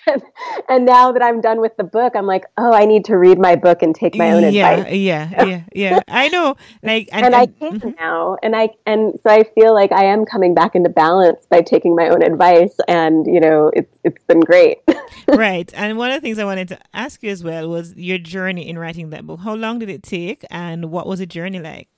and, 0.09 0.23
and 0.69 0.87
now 0.87 1.13
that 1.13 1.23
I'm 1.23 1.41
done 1.41 1.61
with 1.61 1.77
the 1.77 1.85
book, 1.85 2.15
I'm 2.17 2.27
like, 2.27 2.47
oh, 2.57 2.73
I 2.73 2.85
need 2.85 3.05
to 3.07 3.17
read 3.17 3.39
my 3.39 3.55
book 3.55 3.83
and 3.83 3.95
take 3.95 4.17
my 4.17 4.33
own 4.33 4.53
yeah, 4.53 4.71
advice. 4.71 4.95
Yeah, 4.95 5.45
yeah, 5.47 5.63
yeah. 5.73 6.01
I 6.09 6.29
know, 6.29 6.57
like, 6.83 7.09
and, 7.13 7.27
and 7.27 7.35
I 7.37 7.47
can 7.47 7.79
mm-hmm. 7.79 7.91
now, 8.01 8.39
and 8.43 8.57
I 8.57 8.71
and 8.87 9.13
so 9.23 9.31
I 9.33 9.45
feel 9.55 9.73
like 9.73 9.93
I 9.93 10.07
am 10.07 10.25
coming 10.27 10.53
back 10.53 10.75
into 10.75 10.89
balance 10.91 11.28
balance 11.29 11.47
by 11.47 11.63
taking 11.63 11.95
my 11.95 12.09
own 12.09 12.23
advice 12.23 12.77
and 12.89 13.27
you 13.27 13.41
know 13.41 13.71
it's 13.75 13.93
it's 14.05 14.25
been 14.25 14.41
great. 14.41 14.79
Right. 15.31 15.71
And 15.75 15.99
one 15.99 16.11
of 16.11 16.17
the 16.17 16.21
things 16.23 16.39
i 16.39 16.45
wanted 16.45 16.69
to 16.69 16.79
ask 16.95 17.23
you 17.23 17.31
as 17.31 17.45
well 17.45 17.69
was 17.69 17.95
your 17.97 18.17
journey 18.17 18.67
in 18.67 18.79
writing 18.79 19.11
that 19.11 19.27
book. 19.27 19.41
How 19.41 19.55
long 19.55 19.79
did 19.79 19.91
it 19.91 20.03
take 20.03 20.43
and 20.51 20.91
what 20.91 21.07
was 21.07 21.19
the 21.19 21.27
journey 21.27 21.61
like? 21.61 21.89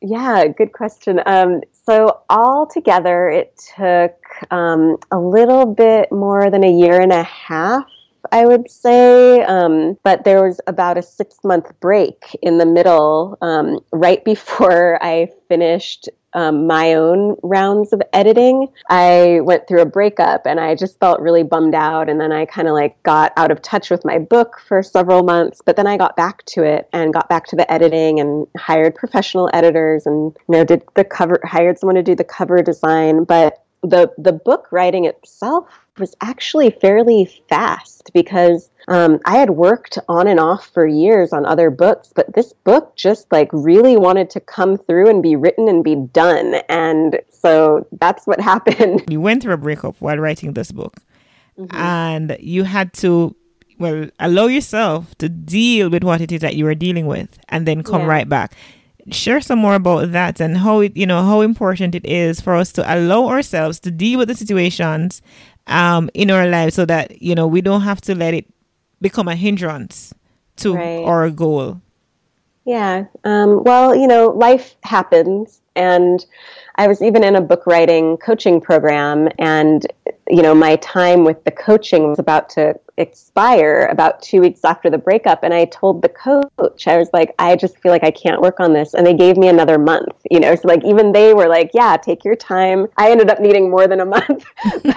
Yeah 0.00 0.48
good 0.48 0.72
question. 0.72 1.20
Um, 1.26 1.60
so 1.86 2.22
all 2.28 2.66
together 2.66 3.28
it 3.28 3.60
took 3.76 4.16
um, 4.50 4.96
a 5.12 5.18
little 5.18 5.66
bit 5.66 6.10
more 6.10 6.50
than 6.50 6.64
a 6.64 6.72
year 6.72 7.00
and 7.00 7.12
a 7.12 7.22
half 7.22 7.86
I 8.32 8.46
would 8.46 8.70
say. 8.70 9.42
Um, 9.42 9.98
but 10.02 10.24
there 10.24 10.42
was 10.42 10.60
about 10.66 10.98
a 10.98 11.02
six 11.02 11.36
month 11.44 11.70
break 11.80 12.36
in 12.42 12.58
the 12.58 12.66
middle, 12.66 13.38
um, 13.42 13.80
right 13.92 14.24
before 14.32 14.98
I 15.02 15.28
finished 15.48 16.08
um, 16.34 16.66
my 16.66 16.94
own 16.94 17.36
rounds 17.42 17.92
of 17.92 18.00
editing. 18.14 18.68
I 18.88 19.40
went 19.42 19.68
through 19.68 19.82
a 19.82 19.86
breakup 19.86 20.46
and 20.46 20.58
I 20.58 20.74
just 20.74 20.98
felt 20.98 21.20
really 21.20 21.42
bummed 21.42 21.74
out. 21.74 22.08
And 22.08 22.18
then 22.18 22.32
I 22.32 22.46
kind 22.46 22.68
of 22.68 22.74
like 22.74 23.00
got 23.02 23.32
out 23.36 23.50
of 23.50 23.60
touch 23.60 23.90
with 23.90 24.02
my 24.02 24.18
book 24.18 24.58
for 24.66 24.82
several 24.82 25.22
months. 25.24 25.60
But 25.64 25.76
then 25.76 25.86
I 25.86 25.98
got 25.98 26.16
back 26.16 26.42
to 26.46 26.64
it 26.64 26.88
and 26.94 27.12
got 27.12 27.28
back 27.28 27.46
to 27.48 27.56
the 27.56 27.70
editing 27.70 28.18
and 28.18 28.46
hired 28.56 28.94
professional 28.94 29.50
editors 29.52 30.06
and 30.06 30.34
you 30.48 30.56
know 30.56 30.64
did 30.64 30.82
the 30.94 31.04
cover, 31.04 31.38
hired 31.44 31.78
someone 31.78 31.96
to 31.96 32.02
do 32.02 32.14
the 32.14 32.24
cover 32.24 32.62
design. 32.62 33.24
But 33.24 33.62
the 33.82 34.12
the 34.16 34.32
book 34.32 34.68
writing 34.70 35.04
itself 35.04 35.66
was 35.98 36.14
actually 36.20 36.70
fairly 36.70 37.30
fast 37.48 38.10
because 38.14 38.70
um, 38.88 39.20
I 39.24 39.36
had 39.36 39.50
worked 39.50 39.98
on 40.08 40.26
and 40.26 40.40
off 40.40 40.68
for 40.68 40.86
years 40.86 41.32
on 41.32 41.46
other 41.46 41.70
books, 41.70 42.12
but 42.14 42.32
this 42.34 42.52
book 42.52 42.96
just 42.96 43.30
like 43.30 43.48
really 43.52 43.96
wanted 43.96 44.30
to 44.30 44.40
come 44.40 44.76
through 44.76 45.08
and 45.08 45.22
be 45.22 45.36
written 45.36 45.68
and 45.68 45.84
be 45.84 45.94
done. 45.94 46.56
And 46.68 47.20
so 47.30 47.86
that's 48.00 48.26
what 48.26 48.40
happened. 48.52 49.04
You 49.08 49.20
went 49.20 49.42
through 49.42 49.54
a 49.54 49.58
breakup 49.58 49.96
while 50.00 50.18
writing 50.18 50.54
this 50.54 50.72
book, 50.72 50.94
mm-hmm. 51.58 51.74
and 51.76 52.36
you 52.40 52.64
had 52.64 52.92
to, 52.94 53.36
well, 53.78 54.08
allow 54.18 54.46
yourself 54.46 55.16
to 55.18 55.28
deal 55.28 55.90
with 55.90 56.02
what 56.02 56.20
it 56.20 56.32
is 56.32 56.40
that 56.40 56.56
you 56.56 56.64
were 56.64 56.74
dealing 56.74 57.06
with 57.06 57.38
and 57.48 57.66
then 57.66 57.82
come 57.82 58.02
yeah. 58.02 58.08
right 58.08 58.28
back. 58.28 58.54
Share 59.10 59.40
some 59.40 59.58
more 59.58 59.74
about 59.74 60.12
that 60.12 60.40
and 60.40 60.56
how 60.56 60.78
it, 60.78 60.96
you 60.96 61.06
know, 61.06 61.22
how 61.22 61.40
important 61.40 61.96
it 61.96 62.06
is 62.06 62.40
for 62.40 62.54
us 62.54 62.70
to 62.72 62.94
allow 62.94 63.26
ourselves 63.26 63.80
to 63.80 63.90
deal 63.90 64.20
with 64.20 64.28
the 64.28 64.34
situations 64.36 65.20
um, 65.66 66.10
in 66.14 66.30
our 66.30 66.46
lives 66.46 66.74
so 66.74 66.84
that, 66.86 67.22
you 67.22 67.34
know, 67.34 67.46
we 67.46 67.60
don't 67.60 67.82
have 67.82 68.00
to 68.02 68.14
let 68.14 68.34
it 68.34 68.46
become 69.00 69.28
a 69.28 69.36
hindrance 69.36 70.14
to 70.56 70.74
Right. 70.74 71.04
our 71.04 71.30
goal. 71.30 71.80
Yeah. 72.64 73.06
Um, 73.24 73.64
well, 73.64 73.94
you 73.94 74.06
know, 74.06 74.28
life 74.28 74.76
happens. 74.82 75.60
And 75.74 76.24
I 76.76 76.86
was 76.86 77.02
even 77.02 77.24
in 77.24 77.34
a 77.34 77.40
book 77.40 77.66
writing 77.66 78.16
coaching 78.18 78.60
program, 78.60 79.28
and, 79.38 79.86
you 80.28 80.42
know, 80.42 80.54
my 80.54 80.76
time 80.76 81.24
with 81.24 81.42
the 81.44 81.50
coaching 81.50 82.08
was 82.08 82.18
about 82.18 82.50
to 82.50 82.78
expire 82.96 83.88
about 83.90 84.20
two 84.22 84.40
weeks 84.40 84.64
after 84.64 84.90
the 84.90 84.98
breakup. 84.98 85.42
And 85.42 85.54
I 85.54 85.64
told 85.66 86.02
the 86.02 86.08
coach, 86.08 86.86
I 86.86 86.98
was 86.98 87.08
like, 87.12 87.34
I 87.38 87.56
just 87.56 87.78
feel 87.78 87.90
like 87.90 88.04
I 88.04 88.10
can't 88.10 88.40
work 88.40 88.60
on 88.60 88.72
this. 88.72 88.94
And 88.94 89.06
they 89.06 89.14
gave 89.14 89.36
me 89.36 89.48
another 89.48 89.78
month, 89.78 90.12
you 90.30 90.40
know, 90.40 90.54
so 90.54 90.68
like 90.68 90.84
even 90.84 91.12
they 91.12 91.32
were 91.32 91.48
like, 91.48 91.70
yeah, 91.72 91.96
take 91.96 92.24
your 92.24 92.36
time. 92.36 92.86
I 92.98 93.10
ended 93.10 93.30
up 93.30 93.40
needing 93.40 93.70
more 93.70 93.88
than 93.88 94.00
a 94.00 94.04
month. 94.16 94.44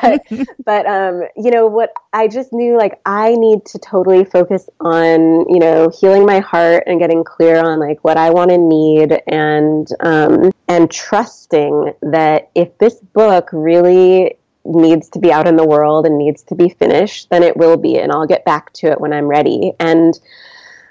but, 0.02 0.22
but, 0.66 0.86
um, 0.86 1.24
you 1.38 1.52
know, 1.52 1.68
what 1.68 1.94
I 2.14 2.28
just 2.28 2.52
knew 2.52 2.78
like 2.78 3.00
I 3.06 3.36
need 3.36 3.66
to 3.68 3.80
totally 3.80 4.26
focus 4.26 4.70
on, 4.82 5.50
you 5.50 5.60
know, 5.60 5.90
healing 5.90 6.26
my 6.26 6.40
heart 6.40 6.84
and 6.88 7.00
getting 7.00 7.24
clear 7.24 7.58
on 7.58 7.80
like 7.80 8.04
what 8.04 8.18
I 8.18 8.30
want 8.30 8.52
to 8.52 8.58
need 8.58 9.22
and, 9.28 9.88
um, 10.02 10.52
and 10.68 10.90
trusting 10.92 11.94
that 12.02 12.50
if 12.56 12.78
this 12.80 12.96
book 12.96 13.50
really 13.54 14.38
needs 14.66 15.10
to 15.10 15.20
be 15.20 15.32
out 15.32 15.48
in 15.48 15.56
the 15.56 15.66
world 15.66 16.06
and 16.06 16.18
needs 16.18 16.42
to 16.44 16.56
be 16.56 16.70
finished, 16.70 17.30
then 17.30 17.44
it 17.44 17.56
will 17.56 17.78
be, 17.78 18.00
and 18.00 18.12
I'll 18.12 18.26
get 18.26 18.44
back 18.44 18.74
to 18.74 18.88
it 18.88 19.00
when 19.00 19.14
I'm 19.14 19.28
ready. 19.28 19.74
And 19.80 20.20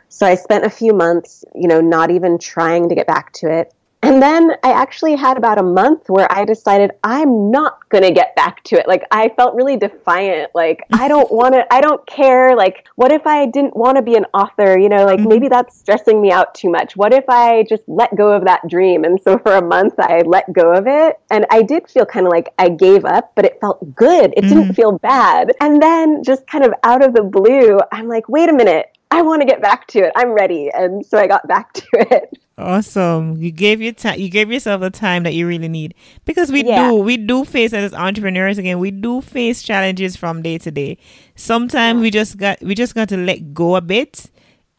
so 0.09 0.27
I 0.27 0.37
spent 0.37 0.65
a 0.65 0.71
few 0.71 0.93
months, 0.93 1.45
you 1.55 1.67
know, 1.67 1.81
not 1.81 2.11
even 2.11 2.39
trying 2.39 2.89
to 2.89 2.95
get 2.95 3.07
back 3.07 3.33
to 3.35 3.51
it. 3.51 3.74
And 4.05 4.23
then 4.23 4.53
I 4.63 4.73
actually 4.73 5.17
had 5.17 5.37
about 5.37 5.59
a 5.59 5.63
month 5.63 6.09
where 6.09 6.31
I 6.31 6.45
decided 6.45 6.93
I'm 7.03 7.51
not 7.51 7.89
going 7.89 8.05
to 8.05 8.11
get 8.11 8.37
back 8.37 8.63
to 8.65 8.77
it. 8.77 8.87
Like 8.87 9.05
I 9.11 9.31
felt 9.31 9.55
really 9.55 9.77
defiant. 9.77 10.51
Like 10.55 10.85
I 10.93 11.09
don't 11.09 11.31
want 11.33 11.55
to, 11.55 11.73
I 11.73 11.81
don't 11.81 12.05
care. 12.07 12.55
Like 12.55 12.87
what 12.97 13.13
if 13.13 13.27
I 13.27 13.47
didn't 13.47 13.77
want 13.77 13.97
to 13.97 14.03
be 14.03 14.17
an 14.17 14.27
author? 14.35 14.79
You 14.79 14.89
know, 14.89 15.05
like 15.07 15.21
maybe 15.21 15.47
mm-hmm. 15.47 15.55
that's 15.55 15.79
stressing 15.79 16.21
me 16.21 16.31
out 16.31 16.55
too 16.55 16.71
much. 16.71 16.97
What 16.97 17.15
if 17.15 17.25
I 17.29 17.65
just 17.69 17.83
let 17.87 18.15
go 18.17 18.33
of 18.33 18.45
that 18.45 18.69
dream? 18.69 19.05
And 19.05 19.21
so 19.23 19.39
for 19.39 19.55
a 19.55 19.63
month 19.63 19.95
I 19.99 20.23
let 20.27 20.53
go 20.53 20.73
of 20.73 20.87
it. 20.87 21.19
And 21.31 21.47
I 21.51 21.63
did 21.63 21.89
feel 21.89 22.05
kind 22.05 22.27
of 22.27 22.31
like 22.31 22.53
I 22.59 22.69
gave 22.69 23.05
up, 23.05 23.33
but 23.35 23.45
it 23.45 23.59
felt 23.61 23.95
good. 23.95 24.35
It 24.37 24.43
didn't 24.43 24.65
mm-hmm. 24.65 24.73
feel 24.73 24.99
bad. 24.99 25.53
And 25.61 25.83
then 25.83 26.23
just 26.23 26.47
kind 26.47 26.65
of 26.65 26.75
out 26.83 27.05
of 27.05 27.15
the 27.15 27.23
blue, 27.23 27.79
I'm 27.91 28.09
like, 28.09 28.29
wait 28.29 28.49
a 28.49 28.53
minute. 28.53 28.91
I 29.11 29.23
want 29.23 29.43
to 29.43 29.47
get 29.47 29.63
back 29.63 29.87
to 29.89 30.01
it. 30.01 30.13
I'm 30.17 30.31
ready. 30.31 30.71
And 30.75 31.07
so 31.07 31.19
I 31.19 31.29
got 31.29 31.47
back 31.47 31.73
to 31.75 31.87
it. 31.93 32.39
Awesome. 32.57 33.37
You 33.37 33.51
gave 33.51 33.83
your 33.83 33.93
time 33.93 34.21
you 34.21 34.29
gave 34.29 34.51
yourself 34.51 34.81
the 34.81 34.91
time 34.91 35.25
that 35.25 35.35
you 35.35 35.47
really 35.47 35.69
need. 35.69 35.95
Because 36.25 36.53
we 36.53 36.65
Yeah. 36.65 36.89
do 36.89 36.95
we 36.97 37.17
do 37.17 37.45
face 37.45 37.73
as 37.73 37.93
entrepreneurs 37.93 38.59
again, 38.59 38.79
we 38.79 38.93
do 38.93 39.21
face 39.21 39.63
challenges 39.63 40.15
from 40.17 40.41
day 40.43 40.59
to 40.59 40.71
day. 40.71 40.99
Sometimes 41.35 42.01
we 42.01 42.11
just 42.11 42.37
got 42.37 42.61
we 42.63 42.77
just 42.77 42.95
got 42.95 43.09
to 43.09 43.17
let 43.17 43.55
go 43.55 43.75
a 43.75 43.81
bit. 43.81 44.31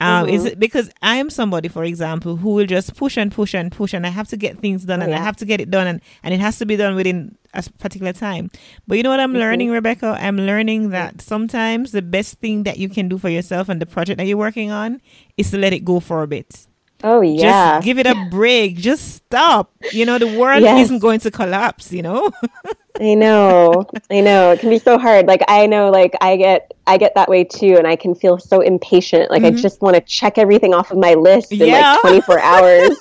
Um, 0.02 0.28
is 0.28 0.42
mm-hmm. 0.42 0.48
it 0.48 0.60
because 0.60 0.90
I 1.02 1.16
am 1.16 1.30
somebody, 1.30 1.70
for 1.70 1.86
example, 1.86 2.36
who 2.36 2.50
will 2.50 2.66
just 2.66 2.98
push 2.98 3.16
and 3.16 3.32
push 3.32 3.54
and 3.54 3.72
push, 3.72 3.94
and 3.94 4.06
I 4.06 4.10
have 4.10 4.28
to 4.28 4.38
get 4.38 4.60
things 4.60 4.84
done, 4.84 5.02
and 5.02 5.16
I 5.16 5.20
have 5.20 5.38
to 5.38 5.46
get 5.46 5.62
it 5.62 5.72
done, 5.72 5.88
and, 5.88 6.02
and 6.22 6.34
it 6.34 6.42
has 6.42 6.58
to 6.58 6.66
be 6.66 6.76
done 6.76 6.96
within 6.96 7.38
a 7.54 7.64
particular 7.80 8.12
time. 8.12 8.52
But 8.88 8.98
you 8.98 9.04
know 9.04 9.10
what 9.10 9.22
I'm 9.22 9.30
mm-hmm. 9.30 9.40
learning, 9.40 9.72
Rebecca? 9.72 10.18
I'm 10.20 10.36
learning 10.36 10.84
mm-hmm. 10.84 10.92
that 10.92 11.22
sometimes 11.22 11.94
the 11.94 12.02
best 12.02 12.40
thing 12.40 12.64
that 12.64 12.78
you 12.78 12.90
can 12.90 13.08
do 13.08 13.18
for 13.18 13.30
yourself 13.30 13.70
and 13.70 13.82
the 13.82 13.86
project 13.86 14.18
that 14.18 14.28
you're 14.28 14.38
working 14.38 14.70
on 14.70 15.02
is 15.38 15.52
to 15.52 15.58
let 15.58 15.72
it 15.72 15.86
go 15.86 16.02
for 16.02 16.24
a 16.24 16.28
bit. 16.28 16.68
Oh, 17.04 17.22
yeah. 17.22 17.76
Just 17.76 17.86
give 17.86 18.00
it 18.00 18.08
a 18.08 18.16
break. 18.32 18.78
Just 18.78 19.16
stop. 19.16 19.72
You 19.92 20.06
know, 20.06 20.18
the 20.18 20.38
world 20.38 20.64
Yes. 20.64 20.86
isn't 20.86 21.00
going 21.00 21.20
to 21.22 21.32
collapse, 21.32 21.92
you 21.92 22.02
know? 22.02 22.32
I 23.00 23.14
know. 23.14 23.86
I 24.10 24.22
know. 24.22 24.52
It 24.52 24.60
can 24.62 24.70
be 24.70 24.80
so 24.80 24.98
hard. 24.98 25.28
Like 25.28 25.44
I 25.50 25.68
know 25.68 25.90
like 25.92 26.16
I 26.22 26.38
get 26.38 26.74
I 26.88 26.98
get 26.98 27.14
that 27.16 27.28
way 27.28 27.44
too 27.44 27.76
and 27.78 27.86
I 27.86 27.98
can 27.98 28.16
feel 28.16 28.38
so 28.38 28.62
impatient. 28.62 29.30
Like 29.30 29.44
I 29.44 29.52
mm-hmm. 29.52 29.58
just 29.58 29.82
want 29.82 29.96
to 29.96 30.02
check 30.02 30.38
everything 30.38 30.74
off 30.74 30.92
of 30.92 30.98
my 30.98 31.14
list 31.14 31.52
in 31.52 31.60
Yeah. 31.60 31.98
like 32.04 32.24
24 32.26 32.40
hours. 32.40 32.98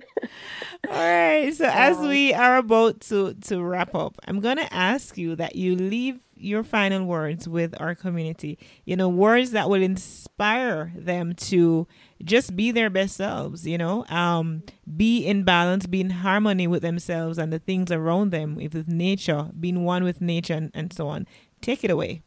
All 0.89 0.95
right. 0.95 1.53
So 1.53 1.65
as 1.71 1.99
we 1.99 2.33
are 2.33 2.57
about 2.57 3.01
to 3.01 3.33
to 3.35 3.63
wrap 3.63 3.93
up, 3.95 4.17
I'm 4.27 4.39
going 4.39 4.57
to 4.57 4.73
ask 4.73 5.17
you 5.17 5.35
that 5.35 5.55
you 5.55 5.75
leave 5.75 6.19
your 6.35 6.63
final 6.63 7.05
words 7.05 7.47
with 7.47 7.79
our 7.79 7.93
community. 7.93 8.57
You 8.85 8.95
know, 8.95 9.07
words 9.07 9.51
that 9.51 9.69
will 9.69 9.81
inspire 9.81 10.91
them 10.95 11.33
to 11.35 11.87
just 12.23 12.55
be 12.55 12.71
their 12.71 12.89
best 12.89 13.15
selves, 13.15 13.67
you 13.67 13.77
know, 13.77 14.05
um, 14.07 14.63
be 14.97 15.23
in 15.25 15.43
balance, 15.43 15.85
be 15.85 16.01
in 16.01 16.09
harmony 16.09 16.65
with 16.67 16.81
themselves 16.81 17.37
and 17.37 17.53
the 17.53 17.59
things 17.59 17.91
around 17.91 18.31
them, 18.31 18.55
with 18.55 18.87
nature, 18.87 19.49
being 19.59 19.83
one 19.83 20.03
with 20.03 20.19
nature 20.19 20.55
and, 20.55 20.71
and 20.73 20.91
so 20.91 21.07
on. 21.07 21.27
Take 21.61 21.83
it 21.83 21.91
away. 21.91 22.23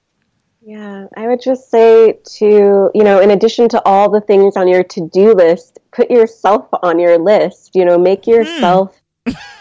Yeah, 0.67 1.07
I 1.17 1.27
would 1.27 1.43
just 1.43 1.71
say 1.71 2.19
to, 2.39 2.91
you 2.95 3.05
know, 3.05 3.21
in 3.21 3.31
addition 3.31 3.69
to 3.71 3.83
all 3.85 4.11
the 4.11 4.23
things 4.23 4.57
on 4.57 4.67
your 4.67 4.83
to-do 4.83 5.35
list, 5.35 5.79
put 5.93 6.11
yourself 6.11 6.69
on 6.83 6.99
your 6.99 7.19
list, 7.19 7.73
you 7.75 7.85
know, 7.85 7.99
make 7.99 8.25
hmm. 8.25 8.31
yourself 8.31 8.99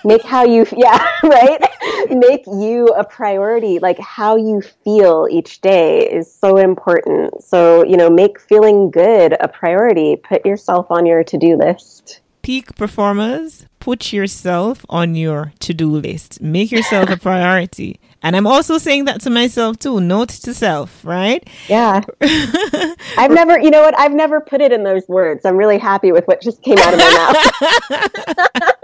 make 0.03 0.23
how 0.23 0.43
you 0.43 0.65
yeah, 0.77 1.05
right? 1.23 1.61
make 2.09 2.45
you 2.47 2.87
a 2.87 3.03
priority. 3.03 3.79
Like 3.79 3.99
how 3.99 4.35
you 4.35 4.61
feel 4.61 5.27
each 5.29 5.61
day 5.61 6.09
is 6.09 6.33
so 6.33 6.57
important. 6.57 7.43
So, 7.43 7.83
you 7.83 7.97
know, 7.97 8.09
make 8.09 8.39
feeling 8.39 8.91
good 8.91 9.35
a 9.39 9.47
priority. 9.47 10.15
Put 10.15 10.45
yourself 10.45 10.87
on 10.89 11.05
your 11.05 11.23
to-do 11.23 11.57
list. 11.57 12.21
peak 12.41 12.75
performers, 12.75 13.65
put 13.79 14.11
yourself 14.11 14.85
on 14.89 15.15
your 15.15 15.53
to 15.59 15.73
do 15.73 15.89
list. 15.89 16.41
Make 16.41 16.71
yourself 16.71 17.09
a 17.09 17.17
priority. 17.17 17.99
And 18.23 18.35
I'm 18.35 18.47
also 18.47 18.77
saying 18.77 19.05
that 19.05 19.21
to 19.21 19.29
myself 19.29 19.77
too. 19.77 19.99
Note 20.01 20.29
to 20.29 20.53
self, 20.53 21.03
right? 21.05 21.47
Yeah. 21.67 22.01
I've 22.21 23.31
never, 23.31 23.59
you 23.59 23.69
know 23.69 23.81
what? 23.81 23.97
I've 23.99 24.13
never 24.13 24.41
put 24.41 24.61
it 24.61 24.71
in 24.71 24.83
those 24.83 25.07
words. 25.07 25.45
I'm 25.45 25.57
really 25.57 25.77
happy 25.77 26.11
with 26.11 26.25
what 26.25 26.41
just 26.41 26.63
came 26.63 26.79
out 26.79 26.93
of 26.93 26.99
my 26.99 27.43
mouth. 27.91 28.69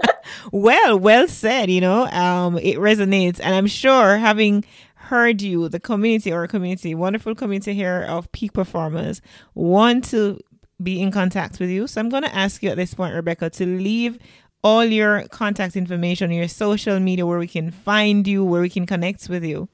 Well, 0.52 0.98
well 0.98 1.28
said, 1.28 1.70
you 1.70 1.80
know, 1.80 2.06
um, 2.06 2.58
it 2.58 2.76
resonates. 2.76 3.40
And 3.42 3.54
I'm 3.54 3.66
sure 3.66 4.16
having 4.16 4.64
heard 4.94 5.42
you, 5.42 5.68
the 5.68 5.80
community 5.80 6.32
or 6.32 6.46
community, 6.46 6.94
wonderful 6.94 7.34
community 7.34 7.74
here 7.74 8.04
of 8.08 8.30
peak 8.32 8.52
performers, 8.52 9.20
want 9.54 10.04
to 10.06 10.40
be 10.82 11.00
in 11.00 11.10
contact 11.10 11.60
with 11.60 11.70
you. 11.70 11.86
So 11.86 12.00
I'm 12.00 12.08
going 12.08 12.22
to 12.22 12.34
ask 12.34 12.62
you 12.62 12.70
at 12.70 12.76
this 12.76 12.94
point, 12.94 13.14
Rebecca, 13.14 13.50
to 13.50 13.66
leave 13.66 14.18
all 14.62 14.84
your 14.84 15.26
contact 15.28 15.76
information, 15.76 16.30
your 16.30 16.48
social 16.48 17.00
media, 17.00 17.26
where 17.26 17.38
we 17.38 17.46
can 17.46 17.70
find 17.70 18.26
you, 18.26 18.44
where 18.44 18.60
we 18.60 18.70
can 18.70 18.86
connect 18.86 19.28
with 19.28 19.44
you. 19.44 19.68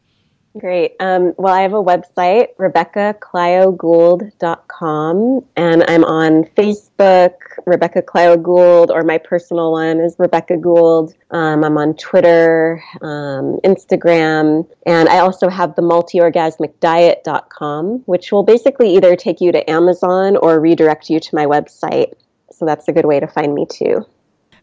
Great. 0.58 0.92
Um, 1.00 1.34
well, 1.36 1.52
I 1.52 1.60
have 1.60 1.74
a 1.74 1.82
website, 1.82 2.56
RebeccaClioGould.com, 2.56 5.44
and 5.54 5.84
I'm 5.86 6.02
on 6.04 6.44
Facebook, 6.56 7.34
Rebecca 7.66 8.00
Clio 8.00 8.38
Gould, 8.38 8.90
or 8.90 9.02
my 9.02 9.18
personal 9.18 9.72
one 9.72 10.00
is 10.00 10.16
Rebecca 10.18 10.56
Gould. 10.56 11.12
Um, 11.30 11.62
I'm 11.62 11.76
on 11.76 11.94
Twitter, 11.96 12.82
um, 13.02 13.60
Instagram, 13.64 14.66
and 14.86 15.10
I 15.10 15.18
also 15.18 15.50
have 15.50 15.74
the 15.74 15.82
multiorgasmicdiet.com, 15.82 18.04
which 18.06 18.32
will 18.32 18.42
basically 18.42 18.96
either 18.96 19.14
take 19.14 19.42
you 19.42 19.52
to 19.52 19.70
Amazon 19.70 20.38
or 20.38 20.58
redirect 20.58 21.10
you 21.10 21.20
to 21.20 21.34
my 21.34 21.44
website. 21.44 22.14
So 22.50 22.64
that's 22.64 22.88
a 22.88 22.92
good 22.92 23.04
way 23.04 23.20
to 23.20 23.26
find 23.26 23.52
me 23.52 23.66
too. 23.66 24.06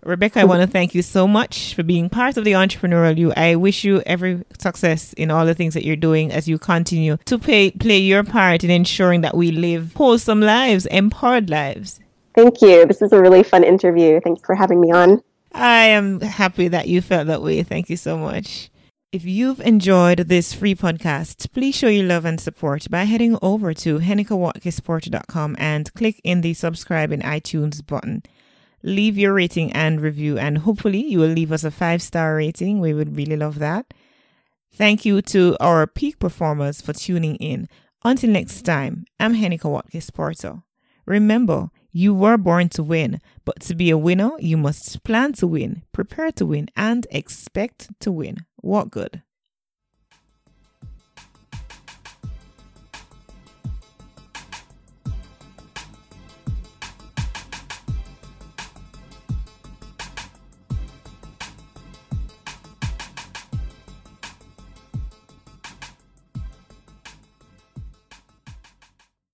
Rebecca, 0.06 0.42
I 0.42 0.44
want 0.44 0.62
to 0.62 0.68
thank 0.68 0.94
you 0.94 1.02
so 1.02 1.28
much 1.28 1.74
for 1.74 1.84
being 1.84 2.10
part 2.10 2.36
of 2.36 2.44
the 2.44 2.54
entrepreneurial 2.54 3.18
you. 3.18 3.34
I 3.38 3.56
wish 3.56 3.84
you 3.84 4.02
every 4.06 4.44
success 4.60 5.14
in 5.14 5.32
all 5.32 5.46
the 5.46 5.54
things 5.54 5.74
that 5.76 5.86
you're 5.86 5.96
doing 5.96 6.32
as 6.32 6.48
you 6.48 6.60
continue 6.60 7.18
to 7.26 7.40
play 7.40 7.72
play 7.72 8.00
your 8.00 8.24
part 8.24 8.64
in 8.64 8.70
ensuring 8.70 9.22
that 9.22 9.36
we 9.36 9.52
live 9.52 9.94
wholesome 9.94 10.42
lives, 10.42 10.86
empowered 10.88 11.50
lives. 11.50 12.00
Thank 12.36 12.62
you. 12.62 12.86
This 12.86 13.02
is 13.02 13.14
a 13.14 13.22
really 13.22 13.44
fun 13.44 13.64
interview. 13.64 14.20
Thanks 14.20 14.42
for 14.44 14.56
having 14.56 14.82
me 14.82 14.92
on. 14.92 15.22
I 15.54 15.86
am 15.86 16.20
happy 16.20 16.68
that 16.68 16.88
you 16.88 17.02
felt 17.02 17.28
that 17.28 17.42
way. 17.42 17.64
Thank 17.64 17.90
you 17.90 17.98
so 17.98 18.18
much. 18.18 18.70
If 19.12 19.26
you've 19.26 19.62
enjoyed 19.62 20.18
this 20.18 20.56
free 20.56 20.74
podcast, 20.74 21.54
please 21.54 21.76
show 21.76 21.88
your 21.88 22.08
love 22.08 22.26
and 22.26 22.42
support 22.42 22.90
by 22.90 23.04
heading 23.04 23.38
over 23.44 23.72
to 23.76 24.00
henekawatkisporter.com 24.00 25.56
and 25.60 25.94
click 25.94 26.20
in 26.24 26.42
the 26.42 26.56
subscribe 26.56 27.12
in 27.12 27.22
iTunes 27.22 27.86
button. 27.86 28.24
Leave 28.84 29.18
your 29.18 29.34
rating 29.34 29.72
and 29.72 30.02
review, 30.02 30.38
and 30.38 30.60
hopefully, 30.60 31.06
you 31.06 31.20
will 31.20 31.30
leave 31.30 31.52
us 31.52 31.64
a 31.64 31.72
five 31.72 32.02
star 32.02 32.36
rating. 32.36 32.80
We 32.80 32.94
would 32.94 33.16
really 33.16 33.38
love 33.38 33.60
that. 33.60 33.94
Thank 34.74 35.06
you 35.06 35.22
to 35.22 35.56
our 35.60 35.88
peak 35.88 36.20
performers 36.20 36.82
for 36.82 36.94
tuning 36.94 37.36
in. 37.38 37.70
Until 38.04 38.32
next 38.32 38.64
time, 38.64 39.06
I'm 39.20 39.36
Heneka 39.36 39.70
Watkis 39.70 40.14
Porter. 40.14 40.64
Remember, 41.06 41.70
you 41.92 42.14
were 42.14 42.38
born 42.38 42.70
to 42.70 42.84
win, 42.84 43.22
but 43.46 43.62
to 43.62 43.76
be 43.76 43.90
a 43.90 43.98
winner, 43.98 44.32
you 44.40 44.58
must 44.58 45.04
plan 45.04 45.34
to 45.34 45.48
win, 45.48 45.84
prepare 45.92 46.32
to 46.34 46.46
win, 46.46 46.68
and 46.76 47.08
expect 47.12 47.90
to 48.02 48.12
win. 48.12 48.46
What 48.58 48.90
good? 48.90 49.22